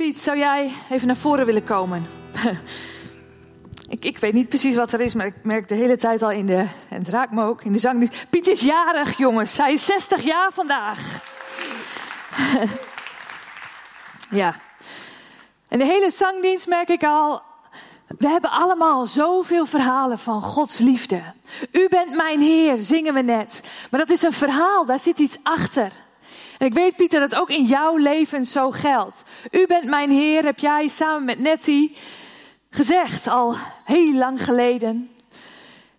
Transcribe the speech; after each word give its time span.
Piet, 0.00 0.20
zou 0.20 0.38
jij 0.38 0.72
even 0.90 1.06
naar 1.06 1.16
voren 1.16 1.46
willen 1.46 1.64
komen? 1.64 2.06
ik, 3.88 4.04
ik 4.04 4.18
weet 4.18 4.32
niet 4.32 4.48
precies 4.48 4.74
wat 4.74 4.92
er 4.92 5.00
is, 5.00 5.14
maar 5.14 5.26
ik 5.26 5.34
merk 5.42 5.68
de 5.68 5.74
hele 5.74 5.96
tijd 5.96 6.22
al 6.22 6.30
in 6.30 6.46
de. 6.46 6.66
En 6.88 7.04
het 7.06 7.30
me 7.30 7.44
ook 7.44 7.64
in 7.64 7.72
de 7.72 7.78
zang. 7.78 8.10
Piet 8.30 8.46
is 8.46 8.60
jarig, 8.60 9.18
jongens. 9.18 9.56
Hij 9.56 9.72
is 9.72 9.84
60 9.84 10.22
jaar 10.22 10.52
vandaag. 10.52 11.22
ja. 14.40 14.54
En 15.68 15.78
de 15.78 15.84
hele 15.84 16.10
zangdienst 16.10 16.68
merk 16.68 16.88
ik 16.88 17.04
al. 17.04 17.42
We 18.18 18.28
hebben 18.28 18.50
allemaal 18.50 19.06
zoveel 19.06 19.66
verhalen 19.66 20.18
van 20.18 20.42
Gods 20.42 20.78
liefde. 20.78 21.22
U 21.72 21.88
bent 21.88 22.14
mijn 22.14 22.40
Heer, 22.40 22.76
zingen 22.76 23.14
we 23.14 23.20
net. 23.20 23.68
Maar 23.90 24.00
dat 24.00 24.10
is 24.10 24.22
een 24.22 24.32
verhaal, 24.32 24.84
daar 24.84 24.98
zit 24.98 25.18
iets 25.18 25.38
achter. 25.42 25.92
En 26.60 26.66
ik 26.66 26.74
weet, 26.74 26.96
Pieter, 26.96 27.20
dat 27.20 27.34
ook 27.34 27.50
in 27.50 27.64
jouw 27.64 27.96
leven 27.96 28.44
zo 28.46 28.70
geldt. 28.70 29.24
U 29.50 29.66
bent 29.66 29.84
mijn 29.84 30.10
Heer, 30.10 30.44
heb 30.44 30.58
jij 30.58 30.88
samen 30.88 31.24
met 31.24 31.38
Nettie 31.38 31.96
gezegd, 32.70 33.26
al 33.26 33.56
heel 33.84 34.14
lang 34.14 34.44
geleden. 34.44 35.10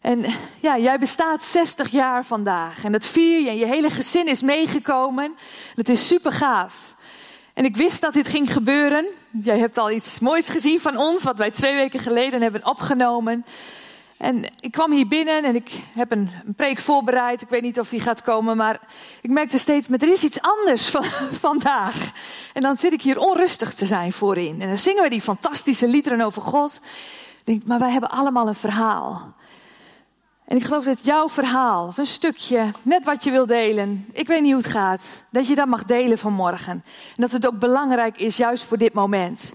En 0.02 0.26
ja, 0.60 0.78
jij 0.78 1.00
bestaat 1.00 1.44
60 1.44 1.92
jaar 1.92 2.26
vandaag. 2.26 2.84
En 2.84 2.92
dat 2.92 3.06
vier 3.06 3.42
je 3.42 3.50
en 3.50 3.58
je 3.58 3.66
hele 3.66 3.90
gezin 3.90 4.28
is 4.28 4.42
meegekomen. 4.42 5.36
Dat 5.76 5.90
is 5.90 6.08
super 6.08 6.32
gaaf. 6.32 6.96
En 7.54 7.66
ik 7.66 7.76
wist 7.76 8.02
dat 8.02 8.14
dit 8.14 8.28
ging 8.28 8.54
gebeuren. 8.54 9.06
Jij 9.44 9.58
hebt 9.58 9.78
al 9.78 9.92
iets 9.92 10.20
moois 10.20 10.50
gezien 10.50 10.82
van 10.82 10.98
ons, 10.98 11.24
wat 11.24 11.38
wij 11.38 11.52
twee 11.52 11.76
weken 11.76 12.00
geleden 12.00 12.42
hebben 12.42 12.66
opgenomen. 12.66 13.46
En 14.22 14.46
ik 14.60 14.72
kwam 14.72 14.92
hier 14.92 15.08
binnen 15.08 15.44
en 15.44 15.56
ik 15.56 15.72
heb 15.94 16.12
een, 16.12 16.30
een, 16.46 16.54
preek 16.54 16.80
voorbereid. 16.80 17.42
Ik 17.42 17.50
weet 17.50 17.62
niet 17.62 17.80
of 17.80 17.90
die 17.90 18.00
gaat 18.00 18.22
komen, 18.22 18.58
maar 18.58 18.80
ik 19.22 19.30
merkte 19.30 19.58
steeds, 19.58 19.88
maar 19.88 20.00
er 20.00 20.12
is 20.12 20.24
iets 20.24 20.42
anders 20.42 20.90
van, 20.90 21.04
vandaag. 21.50 22.12
En 22.54 22.62
dan 22.62 22.78
zit 22.78 22.94
ik 22.94 23.02
hier 23.02 23.20
onrustig 23.20 23.74
te 23.74 23.86
zijn 23.86 24.12
voorin. 24.12 24.62
En 24.62 24.68
dan 24.68 24.78
zingen 24.78 25.04
we 25.04 25.10
die 25.10 25.22
fantastische 25.22 25.88
liederen 25.88 26.22
over 26.22 26.42
God. 26.42 26.82
Ik 27.38 27.46
denk, 27.46 27.66
maar 27.66 27.80
wij 27.80 27.92
hebben 27.92 28.10
allemaal 28.10 28.48
een 28.48 28.56
verhaal. 28.56 29.34
En 30.46 30.58
ik 30.58 30.64
geloof 30.64 30.84
dat 30.84 31.06
jouw 31.06 31.30
verhaal, 31.30 31.88
of 31.88 31.98
een 31.98 32.06
stukje, 32.06 32.72
net 32.82 33.06
wat 33.06 33.24
je 33.24 33.32
wil 33.32 33.46
delen, 33.46 34.06
ik 34.12 34.28
weet 34.28 34.42
niet 34.42 34.54
hoe 34.54 34.62
het 34.62 34.72
gaat, 34.72 35.24
dat 35.30 35.48
je 35.48 35.56
dat 35.56 35.68
mag 35.68 35.84
delen 35.84 36.18
vanmorgen. 36.18 36.72
En 36.72 36.84
dat 37.16 37.32
het 37.32 37.48
ook 37.48 37.60
belangrijk 37.60 38.18
is, 38.18 38.38
juist 38.38 38.64
voor 38.64 38.78
dit 38.78 38.94
moment. 38.94 39.54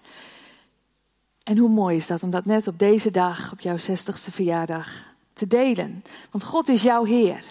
En 1.47 1.59
hoe 1.59 1.69
mooi 1.69 1.97
is 1.97 2.07
dat 2.07 2.23
om 2.23 2.31
dat 2.31 2.45
net 2.45 2.67
op 2.67 2.79
deze 2.79 3.11
dag, 3.11 3.53
op 3.53 3.61
jouw 3.61 3.77
60ste 3.77 4.33
verjaardag, 4.33 4.89
te 5.33 5.47
delen. 5.47 6.05
Want 6.31 6.45
God 6.45 6.69
is 6.69 6.83
jouw 6.83 7.05
Heer. 7.05 7.45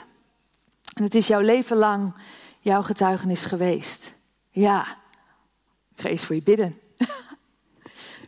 En 0.94 1.04
het 1.04 1.16
is 1.16 1.28
jouw 1.28 1.40
leven 1.40 1.78
lang 1.78 2.14
jouw 2.60 2.82
getuigenis 2.82 3.46
geweest. 3.46 4.16
Ja, 4.50 4.82
ik 5.96 6.02
ga 6.02 6.10
eens 6.10 6.26
voor 6.26 6.36
je 6.36 6.42
bidden. 6.42 6.80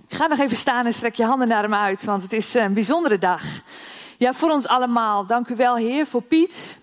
Ga 0.07 0.27
nog 0.27 0.39
even 0.39 0.57
staan 0.57 0.85
en 0.85 0.93
strek 0.93 1.15
je 1.15 1.25
handen 1.25 1.47
naar 1.47 1.63
hem 1.63 1.73
uit, 1.73 2.03
want 2.03 2.23
het 2.23 2.33
is 2.33 2.53
een 2.53 2.73
bijzondere 2.73 3.17
dag. 3.17 3.43
Ja, 4.17 4.33
voor 4.33 4.51
ons 4.51 4.67
allemaal. 4.67 5.25
Dank 5.25 5.47
u 5.47 5.55
wel, 5.55 5.75
Heer, 5.75 6.05
voor 6.05 6.21
Piet. 6.21 6.79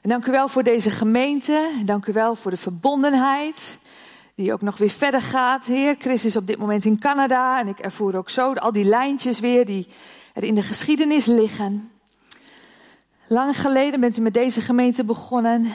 En 0.00 0.08
dank 0.08 0.26
u 0.26 0.30
wel 0.30 0.48
voor 0.48 0.62
deze 0.62 0.90
gemeente. 0.90 1.70
Dank 1.84 2.06
u 2.06 2.12
wel 2.12 2.34
voor 2.34 2.50
de 2.50 2.56
verbondenheid 2.56 3.78
die 4.34 4.52
ook 4.52 4.62
nog 4.62 4.78
weer 4.78 4.90
verder 4.90 5.20
gaat. 5.20 5.66
Heer, 5.66 5.94
Chris 5.98 6.24
is 6.24 6.36
op 6.36 6.46
dit 6.46 6.58
moment 6.58 6.84
in 6.84 6.98
Canada 6.98 7.60
en 7.60 7.68
ik 7.68 7.78
ervoer 7.78 8.16
ook 8.16 8.30
zo 8.30 8.52
al 8.52 8.72
die 8.72 8.84
lijntjes 8.84 9.40
weer 9.40 9.66
die 9.66 9.86
er 10.32 10.44
in 10.44 10.54
de 10.54 10.62
geschiedenis 10.62 11.26
liggen. 11.26 11.90
Lang 13.26 13.60
geleden 13.60 14.00
bent 14.00 14.16
u 14.16 14.20
met 14.20 14.34
deze 14.34 14.60
gemeente 14.60 15.04
begonnen. 15.04 15.66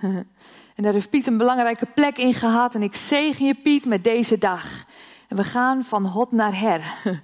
En 0.76 0.82
daar 0.82 0.92
heeft 0.92 1.10
Piet 1.10 1.26
een 1.26 1.38
belangrijke 1.38 1.86
plek 1.94 2.16
in 2.16 2.34
gehad. 2.34 2.74
En 2.74 2.82
ik 2.82 2.96
zegen 2.96 3.46
je, 3.46 3.54
Piet, 3.54 3.86
met 3.86 4.04
deze 4.04 4.38
dag. 4.38 4.84
En 5.28 5.36
we 5.36 5.44
gaan 5.44 5.84
van 5.84 6.04
hot 6.04 6.32
naar 6.32 6.58
her. 6.58 6.82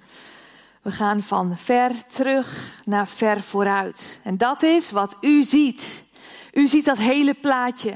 We 0.83 0.91
gaan 0.91 1.23
van 1.23 1.57
ver 1.57 2.05
terug 2.05 2.79
naar 2.85 3.09
ver 3.09 3.41
vooruit. 3.41 4.21
En 4.23 4.37
dat 4.37 4.63
is 4.63 4.91
wat 4.91 5.17
u 5.21 5.43
ziet. 5.43 6.05
U 6.53 6.69
ziet 6.69 6.85
dat 6.85 6.99
hele 6.99 7.35
plaatje. 7.35 7.95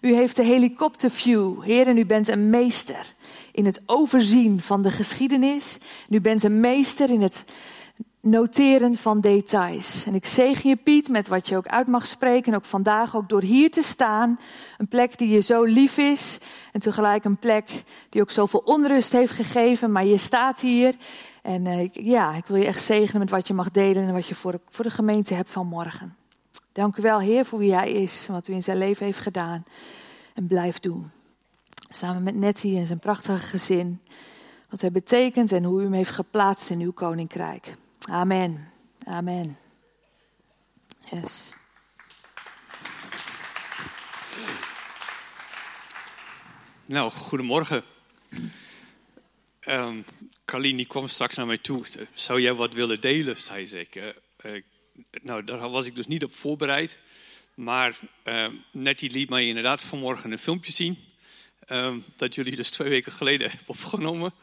U 0.00 0.14
heeft 0.14 0.36
de 0.36 0.44
helikopterview. 0.44 1.62
Heer, 1.62 1.86
en 1.86 1.98
u 1.98 2.06
bent 2.06 2.28
een 2.28 2.50
meester 2.50 3.14
in 3.52 3.64
het 3.64 3.82
overzien 3.86 4.60
van 4.60 4.82
de 4.82 4.90
geschiedenis. 4.90 5.78
u 6.10 6.20
bent 6.20 6.44
een 6.44 6.60
meester 6.60 7.10
in 7.10 7.22
het 7.22 7.44
noteren 8.22 8.94
van 8.94 9.20
details. 9.20 10.04
En 10.06 10.14
ik 10.14 10.26
zegen 10.26 10.68
je, 10.68 10.76
Piet, 10.76 11.08
met 11.08 11.28
wat 11.28 11.48
je 11.48 11.56
ook 11.56 11.68
uit 11.68 11.86
mag 11.86 12.06
spreken. 12.06 12.52
En 12.52 12.58
ook 12.58 12.64
vandaag, 12.64 13.16
ook 13.16 13.28
door 13.28 13.42
hier 13.42 13.70
te 13.70 13.82
staan. 13.82 14.38
Een 14.78 14.88
plek 14.88 15.18
die 15.18 15.28
je 15.28 15.40
zo 15.40 15.62
lief 15.62 15.98
is. 15.98 16.38
En 16.72 16.80
tegelijk 16.80 17.24
een 17.24 17.36
plek 17.36 17.82
die 18.08 18.20
ook 18.20 18.30
zoveel 18.30 18.62
onrust 18.64 19.12
heeft 19.12 19.32
gegeven. 19.32 19.92
Maar 19.92 20.04
je 20.04 20.18
staat 20.18 20.60
hier. 20.60 20.94
En 21.42 21.64
uh, 21.64 21.88
ja, 21.92 22.34
ik 22.34 22.46
wil 22.46 22.56
je 22.56 22.66
echt 22.66 22.82
zegenen 22.82 23.20
met 23.20 23.30
wat 23.30 23.46
je 23.46 23.54
mag 23.54 23.70
delen. 23.70 24.06
En 24.06 24.12
wat 24.12 24.26
je 24.26 24.34
voor 24.34 24.60
voor 24.70 24.84
de 24.84 24.90
gemeente 24.90 25.34
hebt 25.34 25.50
van 25.50 25.66
morgen. 25.66 26.21
Dank 26.72 26.96
u 26.96 27.02
wel, 27.02 27.20
Heer, 27.20 27.44
voor 27.44 27.58
wie 27.58 27.74
Hij 27.74 27.92
is 27.92 28.26
wat 28.26 28.48
u 28.48 28.52
in 28.52 28.62
zijn 28.62 28.78
leven 28.78 29.06
heeft 29.06 29.20
gedaan 29.20 29.64
en 30.34 30.46
blijft 30.46 30.82
doen. 30.82 31.10
Samen 31.88 32.22
met 32.22 32.34
Nettie 32.34 32.78
en 32.78 32.86
zijn 32.86 32.98
prachtige 32.98 33.46
gezin. 33.46 34.02
Wat 34.68 34.80
Hij 34.80 34.92
betekent 34.92 35.52
en 35.52 35.64
hoe 35.64 35.80
u 35.80 35.84
hem 35.84 35.92
heeft 35.92 36.10
geplaatst 36.10 36.70
in 36.70 36.80
uw 36.80 36.92
koninkrijk. 36.92 37.74
Amen. 38.10 38.68
Amen. 39.04 39.58
Yes. 41.10 41.54
Nou, 46.86 47.10
goedemorgen. 47.10 47.84
Um, 49.68 50.04
Carlien 50.44 50.86
kwam 50.86 51.08
straks 51.08 51.34
naar 51.34 51.46
mij 51.46 51.58
toe. 51.58 51.84
Zou 52.12 52.40
jij 52.40 52.54
wat 52.54 52.72
willen 52.72 53.00
delen, 53.00 53.36
zei 53.36 53.66
ze. 53.66 53.80
Ik, 53.80 53.96
uh, 54.44 54.62
nou, 55.22 55.44
daar 55.44 55.70
was 55.70 55.86
ik 55.86 55.96
dus 55.96 56.06
niet 56.06 56.24
op 56.24 56.32
voorbereid. 56.32 56.98
Maar 57.54 57.98
uh, 58.24 58.46
Nettie 58.72 59.10
liet 59.10 59.28
mij 59.28 59.46
inderdaad 59.46 59.82
vanmorgen 59.82 60.32
een 60.32 60.38
filmpje 60.38 60.72
zien. 60.72 60.98
Uh, 61.68 61.96
dat 62.16 62.34
jullie 62.34 62.56
dus 62.56 62.70
twee 62.70 62.88
weken 62.88 63.12
geleden 63.12 63.48
hebben 63.50 63.68
opgenomen. 63.68 64.34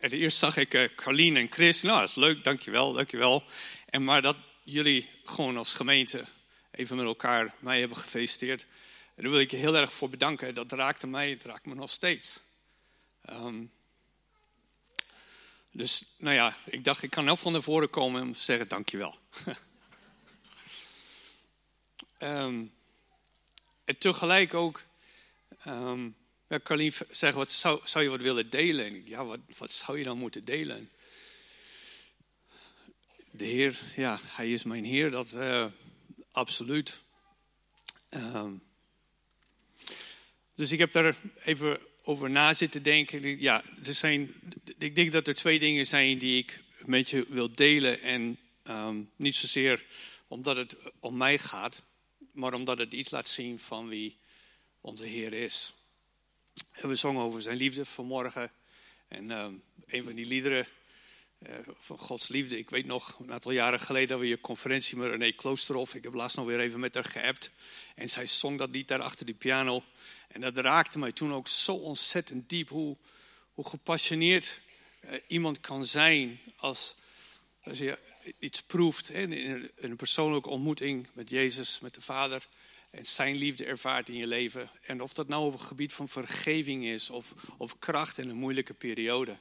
En 0.00 0.10
eerst 0.10 0.38
zag 0.38 0.56
ik 0.56 0.74
uh, 0.74 0.88
Carlien 0.96 1.36
en 1.36 1.52
Chris. 1.52 1.82
Nou, 1.82 2.00
dat 2.00 2.08
is 2.08 2.14
leuk, 2.14 2.44
dankjewel, 2.44 2.92
dankjewel. 2.92 3.44
En 3.86 4.04
maar 4.04 4.22
dat 4.22 4.36
jullie 4.64 5.08
gewoon 5.24 5.56
als 5.56 5.74
gemeente 5.74 6.24
even 6.70 6.96
met 6.96 7.06
elkaar 7.06 7.54
mij 7.58 7.78
hebben 7.78 7.96
gefeliciteerd. 7.96 8.66
En 9.14 9.22
daar 9.22 9.30
wil 9.30 9.40
ik 9.40 9.50
je 9.50 9.56
heel 9.56 9.76
erg 9.76 9.92
voor 9.92 10.08
bedanken. 10.08 10.54
Dat 10.54 10.72
raakte 10.72 11.06
mij, 11.06 11.38
raakt 11.42 11.66
me 11.66 11.74
nog 11.74 11.90
steeds. 11.90 12.42
Um, 13.30 13.72
dus 15.72 16.04
nou 16.18 16.34
ja, 16.34 16.56
ik 16.64 16.84
dacht 16.84 17.02
ik 17.02 17.10
kan 17.10 17.24
heel 17.24 17.36
van 17.36 17.52
naar 17.52 17.62
voren 17.62 17.90
komen 17.90 18.22
en 18.22 18.34
zeggen 18.34 18.68
dankjewel. 18.68 19.18
um, 22.18 22.72
en 23.84 23.98
tegelijk 23.98 24.54
ook, 24.54 24.82
um, 25.66 26.16
ja, 26.48 26.60
Carlien 26.62 26.92
zegt, 27.10 27.34
wat 27.34 27.50
zou, 27.50 27.80
zou 27.84 28.04
je 28.04 28.10
wat 28.10 28.20
willen 28.20 28.50
delen? 28.50 28.86
En 28.86 29.06
ja, 29.06 29.24
wat, 29.24 29.38
wat 29.58 29.72
zou 29.72 29.98
je 29.98 30.04
dan 30.04 30.18
moeten 30.18 30.44
delen? 30.44 30.90
De 33.30 33.44
Heer, 33.44 33.80
ja, 33.96 34.18
Hij 34.22 34.52
is 34.52 34.64
mijn 34.64 34.84
Heer, 34.84 35.10
dat 35.10 35.32
uh, 35.32 35.66
absoluut. 36.32 37.00
Dus 40.54 40.72
ik 40.72 40.78
heb 40.78 40.92
daar 40.92 41.16
even 41.44 41.80
over 42.08 42.30
na 42.30 42.52
zitten 42.52 42.82
denken. 42.82 43.40
Ja, 43.40 43.62
er 43.84 43.94
zijn, 43.94 44.34
ik 44.78 44.94
denk 44.94 45.12
dat 45.12 45.28
er 45.28 45.34
twee 45.34 45.58
dingen 45.58 45.86
zijn 45.86 46.18
die 46.18 46.38
ik 46.38 46.60
met 46.84 47.10
je 47.10 47.26
wil 47.28 47.52
delen. 47.52 48.02
En 48.02 48.38
um, 48.64 49.10
niet 49.16 49.34
zozeer 49.34 49.84
omdat 50.28 50.56
het 50.56 50.76
om 51.00 51.16
mij 51.16 51.38
gaat, 51.38 51.82
maar 52.32 52.54
omdat 52.54 52.78
het 52.78 52.94
iets 52.94 53.10
laat 53.10 53.28
zien 53.28 53.58
van 53.58 53.88
wie 53.88 54.16
onze 54.80 55.04
Heer 55.04 55.32
is. 55.32 55.72
We 56.80 56.94
zongen 56.94 57.22
over 57.22 57.42
zijn 57.42 57.56
liefde 57.56 57.84
vanmorgen. 57.84 58.50
En 59.08 59.30
um, 59.30 59.62
een 59.86 60.02
van 60.02 60.14
die 60.14 60.26
liederen 60.26 60.66
van 61.78 61.98
Gods 61.98 62.28
liefde. 62.28 62.58
Ik 62.58 62.70
weet 62.70 62.86
nog, 62.86 63.18
een 63.18 63.32
aantal 63.32 63.50
jaren 63.50 63.80
geleden 63.80 64.08
dat 64.08 64.18
we 64.18 64.26
je 64.26 64.40
conferentie 64.40 64.96
met 64.96 65.10
René 65.10 65.32
Kloosterhof. 65.32 65.94
Ik 65.94 66.02
heb 66.02 66.14
laatst 66.14 66.36
nog 66.36 66.46
weer 66.46 66.60
even 66.60 66.80
met 66.80 66.94
haar 66.94 67.04
geappt. 67.04 67.50
En 67.94 68.08
zij 68.08 68.26
zong 68.26 68.58
dat 68.58 68.70
lied 68.70 68.88
daar 68.88 69.00
achter 69.00 69.26
die 69.26 69.34
piano. 69.34 69.82
En 70.28 70.40
dat 70.40 70.58
raakte 70.58 70.98
mij 70.98 71.12
toen 71.12 71.34
ook 71.34 71.48
zo 71.48 71.72
ontzettend 71.74 72.48
diep. 72.48 72.68
Hoe, 72.68 72.96
hoe 73.54 73.68
gepassioneerd 73.68 74.60
uh, 75.04 75.12
iemand 75.26 75.60
kan 75.60 75.86
zijn 75.86 76.40
als, 76.56 76.96
als 77.62 77.78
je 77.78 77.98
iets 78.38 78.62
proeft. 78.62 79.08
Hè, 79.08 79.20
in 79.20 79.32
een, 79.32 79.70
een 79.76 79.96
persoonlijke 79.96 80.48
ontmoeting 80.48 81.08
met 81.12 81.30
Jezus, 81.30 81.80
met 81.80 81.94
de 81.94 82.00
Vader. 82.00 82.46
En 82.90 83.06
zijn 83.06 83.36
liefde 83.36 83.64
ervaart 83.64 84.08
in 84.08 84.16
je 84.16 84.26
leven. 84.26 84.70
En 84.82 85.02
of 85.02 85.12
dat 85.12 85.28
nou 85.28 85.46
op 85.46 85.52
het 85.52 85.62
gebied 85.62 85.92
van 85.92 86.08
vergeving 86.08 86.84
is 86.84 87.10
of, 87.10 87.34
of 87.58 87.78
kracht 87.78 88.18
in 88.18 88.28
een 88.28 88.36
moeilijke 88.36 88.74
periode. 88.74 89.36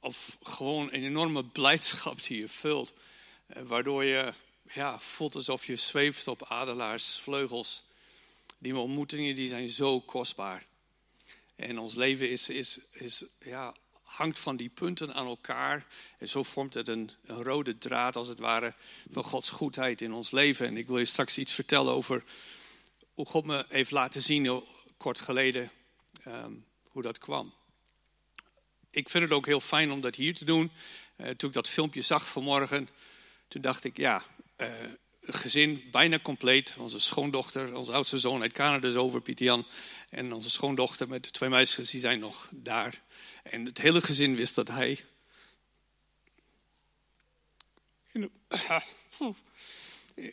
Of 0.00 0.38
gewoon 0.42 0.86
een 0.92 1.04
enorme 1.04 1.44
blijdschap 1.44 2.22
die 2.22 2.38
je 2.38 2.48
vult. 2.48 2.94
Eh, 3.46 3.62
waardoor 3.62 4.04
je 4.04 4.34
ja, 4.72 4.98
voelt 4.98 5.34
alsof 5.34 5.66
je 5.66 5.76
zweeft 5.76 6.28
op 6.28 6.42
adelaarsvleugels. 6.42 7.84
Die 8.58 8.76
ontmoetingen 8.76 9.34
die 9.34 9.48
zijn 9.48 9.68
zo 9.68 10.00
kostbaar. 10.00 10.66
En 11.56 11.78
ons 11.78 11.94
leven 11.94 12.30
is, 12.30 12.48
is, 12.48 12.80
is, 12.92 13.24
ja, 13.44 13.74
hangt 14.02 14.38
van 14.38 14.56
die 14.56 14.68
punten 14.68 15.14
aan 15.14 15.26
elkaar. 15.26 15.86
En 16.18 16.28
zo 16.28 16.42
vormt 16.42 16.74
het 16.74 16.88
een, 16.88 17.10
rode 17.26 17.78
draad, 17.78 18.16
als 18.16 18.28
het 18.28 18.38
ware, 18.38 18.74
van 19.10 19.24
Gods 19.24 19.50
goedheid 19.50 20.00
in 20.00 20.12
ons 20.12 20.30
leven. 20.30 20.66
En 20.66 20.76
ik 20.76 20.86
wil 20.88 20.98
je 20.98 21.04
straks 21.04 21.38
iets 21.38 21.52
vertellen 21.52 21.92
over 21.92 22.24
hoe 23.14 23.26
God 23.26 23.44
me 23.44 23.64
heeft 23.68 23.90
laten 23.90 24.22
zien, 24.22 24.64
kort 24.96 25.20
geleden, 25.20 25.70
um, 26.26 26.64
hoe 26.90 27.02
dat 27.02 27.18
kwam. 27.18 27.54
Ik 28.96 29.08
vind 29.08 29.24
het 29.24 29.32
ook 29.32 29.46
heel 29.46 29.60
fijn 29.60 29.92
om 29.92 30.00
dat 30.00 30.16
hier 30.16 30.34
te 30.34 30.44
doen. 30.44 30.70
Uh, 31.16 31.28
toen 31.28 31.48
ik 31.48 31.54
dat 31.54 31.68
filmpje 31.68 32.00
zag 32.00 32.28
vanmorgen, 32.28 32.88
toen 33.48 33.62
dacht 33.62 33.84
ik, 33.84 33.96
ja, 33.96 34.22
uh, 34.58 34.68
gezin 35.20 35.88
bijna 35.90 36.18
compleet. 36.18 36.76
Onze 36.78 37.00
schoondochter, 37.00 37.74
onze 37.74 37.92
oudste 37.92 38.18
zoon 38.18 38.42
uit 38.42 38.52
Canada 38.52 38.88
is 38.88 38.94
over, 38.94 39.20
Pieter 39.20 39.44
Jan. 39.44 39.66
En 40.08 40.32
onze 40.32 40.50
schoondochter 40.50 41.08
met 41.08 41.24
de 41.24 41.30
twee 41.30 41.48
meisjes, 41.48 41.90
die 41.90 42.00
zijn 42.00 42.18
nog 42.18 42.48
daar. 42.52 43.02
En 43.42 43.64
het 43.64 43.78
hele 43.78 44.00
gezin 44.00 44.36
wist 44.36 44.54
dat 44.54 44.68
hij... 44.68 45.04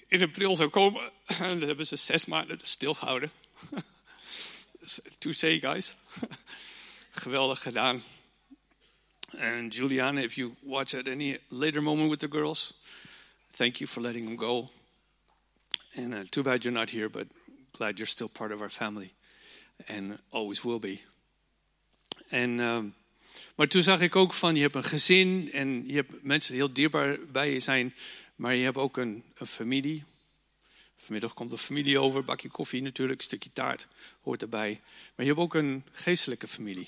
In, 0.07 0.21
april 0.21 0.55
zou 0.55 0.69
komen. 0.69 1.11
En 1.25 1.59
dat 1.59 1.67
hebben 1.67 1.87
ze 1.87 1.95
zes 1.95 2.25
maanden 2.25 2.59
stilgehouden. 2.61 3.31
say 5.19 5.59
guys. 5.59 5.95
Geweldig 7.11 7.61
gedaan. 7.61 8.03
En 9.37 9.69
Juliana, 9.69 10.21
if 10.21 10.37
you 10.37 10.55
watch 10.61 10.93
at 10.93 11.07
any 11.07 11.39
later 11.49 11.81
moment 11.81 12.09
with 12.09 12.19
the 12.19 12.27
girls, 12.27 12.73
thank 13.51 13.79
you 13.79 13.87
for 13.87 14.01
letting 14.01 14.25
them 14.25 14.35
go. 14.35 14.69
And 15.95 16.13
uh, 16.13 16.23
too 16.29 16.43
bad 16.43 16.63
you're 16.63 16.79
not 16.79 16.91
here, 16.91 17.09
but 17.09 17.27
glad 17.77 17.97
you're 17.97 18.07
still 18.07 18.29
part 18.29 18.51
of 18.51 18.61
our 18.61 18.69
family. 18.69 19.13
And 19.87 20.19
always 20.31 20.63
will 20.63 20.79
be. 20.79 21.01
En, 22.27 22.59
um, 22.59 22.93
maar 23.55 23.67
toen 23.67 23.83
zag 23.83 24.01
ik 24.01 24.15
ook 24.15 24.33
van, 24.33 24.55
je 24.55 24.61
hebt 24.61 24.75
een 24.75 24.83
gezin 24.83 25.51
en 25.51 25.83
je 25.87 25.93
hebt 25.93 26.23
mensen 26.23 26.51
die 26.51 26.61
heel 26.61 26.73
dierbaar 26.73 27.17
bij 27.31 27.51
je 27.51 27.59
zijn, 27.59 27.93
maar 28.35 28.55
je 28.55 28.63
hebt 28.63 28.77
ook 28.77 28.97
een, 28.97 29.23
familie. 29.35 30.03
Vanmiddag 30.95 31.33
komt 31.33 31.51
de 31.51 31.57
familie 31.57 31.99
over, 31.99 32.23
bakje 32.23 32.49
koffie 32.49 32.81
natuurlijk, 32.81 33.21
stukje 33.21 33.49
taart 33.53 33.87
hoort 34.21 34.41
erbij. 34.41 34.81
Maar 35.15 35.25
je 35.25 35.31
hebt 35.31 35.43
ook 35.43 35.53
een 35.53 35.83
geestelijke 35.91 36.47
familie. 36.47 36.87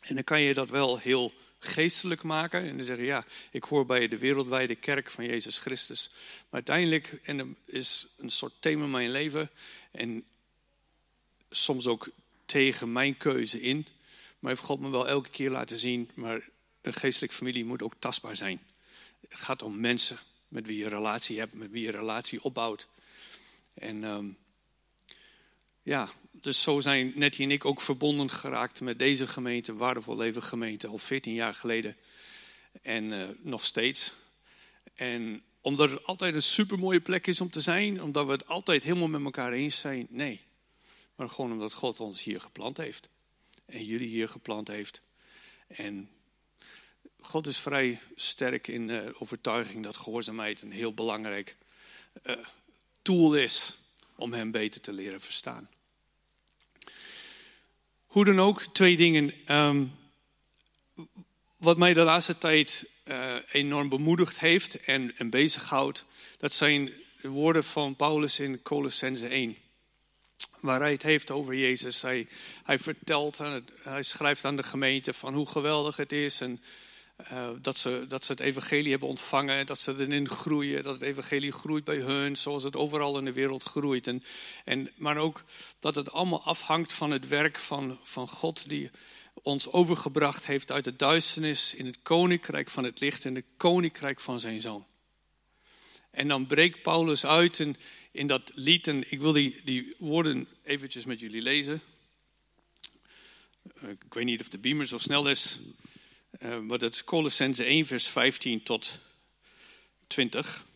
En 0.00 0.14
dan 0.14 0.24
kan 0.24 0.40
je 0.40 0.54
dat 0.54 0.70
wel 0.70 0.98
heel 0.98 1.32
geestelijk 1.58 2.22
maken. 2.22 2.62
En 2.64 2.76
dan 2.76 2.84
zeggen, 2.84 3.06
ja, 3.06 3.24
ik 3.50 3.64
hoor 3.64 3.86
bij 3.86 4.08
de 4.08 4.18
wereldwijde 4.18 4.74
kerk 4.74 5.10
van 5.10 5.24
Jezus 5.24 5.58
Christus. 5.58 6.10
Maar 6.12 6.46
uiteindelijk 6.50 7.20
en 7.22 7.38
er 7.38 7.46
is 7.64 8.06
een 8.18 8.30
soort 8.30 8.52
thema 8.58 8.84
in 8.84 8.90
mijn 8.90 9.10
leven. 9.10 9.50
En 9.90 10.24
soms 11.50 11.86
ook 11.86 12.08
tegen 12.44 12.92
mijn 12.92 13.16
keuze 13.16 13.60
in. 13.60 13.86
Maar 14.38 14.50
heeft 14.50 14.64
God 14.64 14.80
me 14.80 14.90
wel 14.90 15.08
elke 15.08 15.30
keer 15.30 15.50
laten 15.50 15.78
zien. 15.78 16.10
Maar 16.14 16.48
een 16.80 16.94
geestelijke 16.94 17.36
familie 17.36 17.64
moet 17.64 17.82
ook 17.82 17.94
tastbaar 17.98 18.36
zijn. 18.36 18.60
Het 19.28 19.40
gaat 19.40 19.62
om 19.62 19.80
mensen 19.80 20.18
met 20.48 20.66
wie 20.66 20.78
je 20.78 20.88
relatie 20.88 21.38
hebt, 21.38 21.54
met 21.54 21.70
wie 21.70 21.82
je 21.82 21.90
relatie 21.90 22.44
opbouwt. 22.44 22.88
En 23.74 24.04
um, 24.04 24.36
ja, 25.82 26.10
dus 26.40 26.62
zo 26.62 26.80
zijn 26.80 27.12
Nettie 27.14 27.44
en 27.44 27.50
ik 27.50 27.64
ook 27.64 27.80
verbonden 27.80 28.30
geraakt 28.30 28.80
met 28.80 28.98
deze 28.98 29.26
gemeente, 29.26 29.74
Waardevol 29.74 30.16
Leven 30.16 30.42
gemeente, 30.42 30.86
al 30.86 30.98
14 30.98 31.34
jaar 31.34 31.54
geleden. 31.54 31.96
En 32.82 33.04
uh, 33.04 33.28
nog 33.38 33.64
steeds. 33.64 34.14
En 34.94 35.42
omdat 35.60 35.90
het 35.90 36.04
altijd 36.04 36.34
een 36.34 36.42
supermooie 36.42 37.00
plek 37.00 37.26
is 37.26 37.40
om 37.40 37.50
te 37.50 37.60
zijn, 37.60 38.02
omdat 38.02 38.26
we 38.26 38.32
het 38.32 38.46
altijd 38.46 38.82
helemaal 38.82 39.08
met 39.08 39.24
elkaar 39.24 39.52
eens 39.52 39.78
zijn, 39.78 40.06
nee. 40.10 40.40
Maar 41.14 41.28
gewoon 41.28 41.52
omdat 41.52 41.72
God 41.72 42.00
ons 42.00 42.22
hier 42.22 42.40
geplant 42.40 42.76
heeft. 42.76 43.08
En 43.66 43.84
jullie 43.84 44.08
hier 44.08 44.28
geplant 44.28 44.68
heeft. 44.68 45.02
En 45.66 46.10
God 47.20 47.46
is 47.46 47.58
vrij 47.58 48.00
sterk 48.14 48.68
in 48.68 49.14
overtuiging 49.18 49.84
dat 49.84 49.96
gehoorzaamheid 49.96 50.62
een 50.62 50.72
heel 50.72 50.94
belangrijk 50.94 51.56
uh, 52.22 52.36
tool 53.02 53.36
is 53.36 53.79
om 54.20 54.32
hem 54.32 54.50
beter 54.50 54.80
te 54.80 54.92
leren 54.92 55.20
verstaan. 55.20 55.68
Hoe 58.06 58.24
dan 58.24 58.40
ook, 58.40 58.62
twee 58.62 58.96
dingen. 58.96 59.54
Um, 59.56 59.98
wat 61.56 61.78
mij 61.78 61.92
de 61.92 62.02
laatste 62.02 62.38
tijd 62.38 62.90
uh, 63.04 63.34
enorm 63.50 63.88
bemoedigd 63.88 64.40
heeft 64.40 64.80
en, 64.80 65.16
en 65.16 65.30
bezighoudt, 65.30 66.04
dat 66.38 66.52
zijn 66.52 66.92
de 67.20 67.28
woorden 67.28 67.64
van 67.64 67.96
Paulus 67.96 68.40
in 68.40 68.62
Colossense 68.62 69.28
1. 69.28 69.56
Waar 70.60 70.80
hij 70.80 70.92
het 70.92 71.02
heeft 71.02 71.30
over 71.30 71.54
Jezus. 71.54 72.02
Hij, 72.02 72.28
hij 72.64 72.78
vertelt, 72.78 73.38
hij 73.82 74.02
schrijft 74.02 74.44
aan 74.44 74.56
de 74.56 74.62
gemeente 74.62 75.12
van 75.12 75.34
hoe 75.34 75.46
geweldig 75.46 75.96
het 75.96 76.12
is 76.12 76.40
en 76.40 76.62
uh, 77.32 77.48
dat, 77.60 77.78
ze, 77.78 78.04
dat 78.08 78.24
ze 78.24 78.32
het 78.32 78.40
evangelie 78.40 78.90
hebben 78.90 79.08
ontvangen, 79.08 79.66
dat 79.66 79.78
ze 79.78 79.94
erin 79.98 80.28
groeien, 80.28 80.82
dat 80.82 80.92
het 80.92 81.02
evangelie 81.02 81.52
groeit 81.52 81.84
bij 81.84 81.98
hun, 81.98 82.36
zoals 82.36 82.62
het 82.62 82.76
overal 82.76 83.18
in 83.18 83.24
de 83.24 83.32
wereld 83.32 83.62
groeit. 83.62 84.06
En, 84.06 84.22
en, 84.64 84.90
maar 84.96 85.16
ook 85.16 85.42
dat 85.78 85.94
het 85.94 86.12
allemaal 86.12 86.42
afhangt 86.42 86.92
van 86.92 87.10
het 87.10 87.28
werk 87.28 87.58
van, 87.58 87.98
van 88.02 88.28
God 88.28 88.68
die 88.68 88.90
ons 89.42 89.72
overgebracht 89.72 90.46
heeft 90.46 90.72
uit 90.72 90.84
de 90.84 90.96
duisternis 90.96 91.74
in 91.74 91.86
het 91.86 91.98
koninkrijk 92.02 92.70
van 92.70 92.84
het 92.84 93.00
licht 93.00 93.24
en 93.24 93.34
het 93.34 93.44
koninkrijk 93.56 94.20
van 94.20 94.40
zijn 94.40 94.60
zoon. 94.60 94.86
En 96.10 96.28
dan 96.28 96.46
breekt 96.46 96.82
Paulus 96.82 97.26
uit 97.26 97.58
in, 97.58 97.76
in 98.10 98.26
dat 98.26 98.52
lied, 98.54 98.86
en 98.86 99.12
ik 99.12 99.20
wil 99.20 99.32
die, 99.32 99.60
die 99.64 99.94
woorden 99.98 100.48
eventjes 100.62 101.04
met 101.04 101.20
jullie 101.20 101.42
lezen. 101.42 101.80
Ik 103.80 104.14
weet 104.14 104.24
niet 104.24 104.40
of 104.40 104.48
de 104.48 104.58
beamer 104.58 104.86
zo 104.86 104.98
snel 104.98 105.28
is. 105.28 105.58
Maar 106.38 106.78
dat 106.78 106.94
is 106.94 107.04
Colossense 107.04 107.64
1, 107.64 107.86
vers 107.86 108.06
15 108.06 108.62
tot 108.62 108.98
20. 110.06 110.66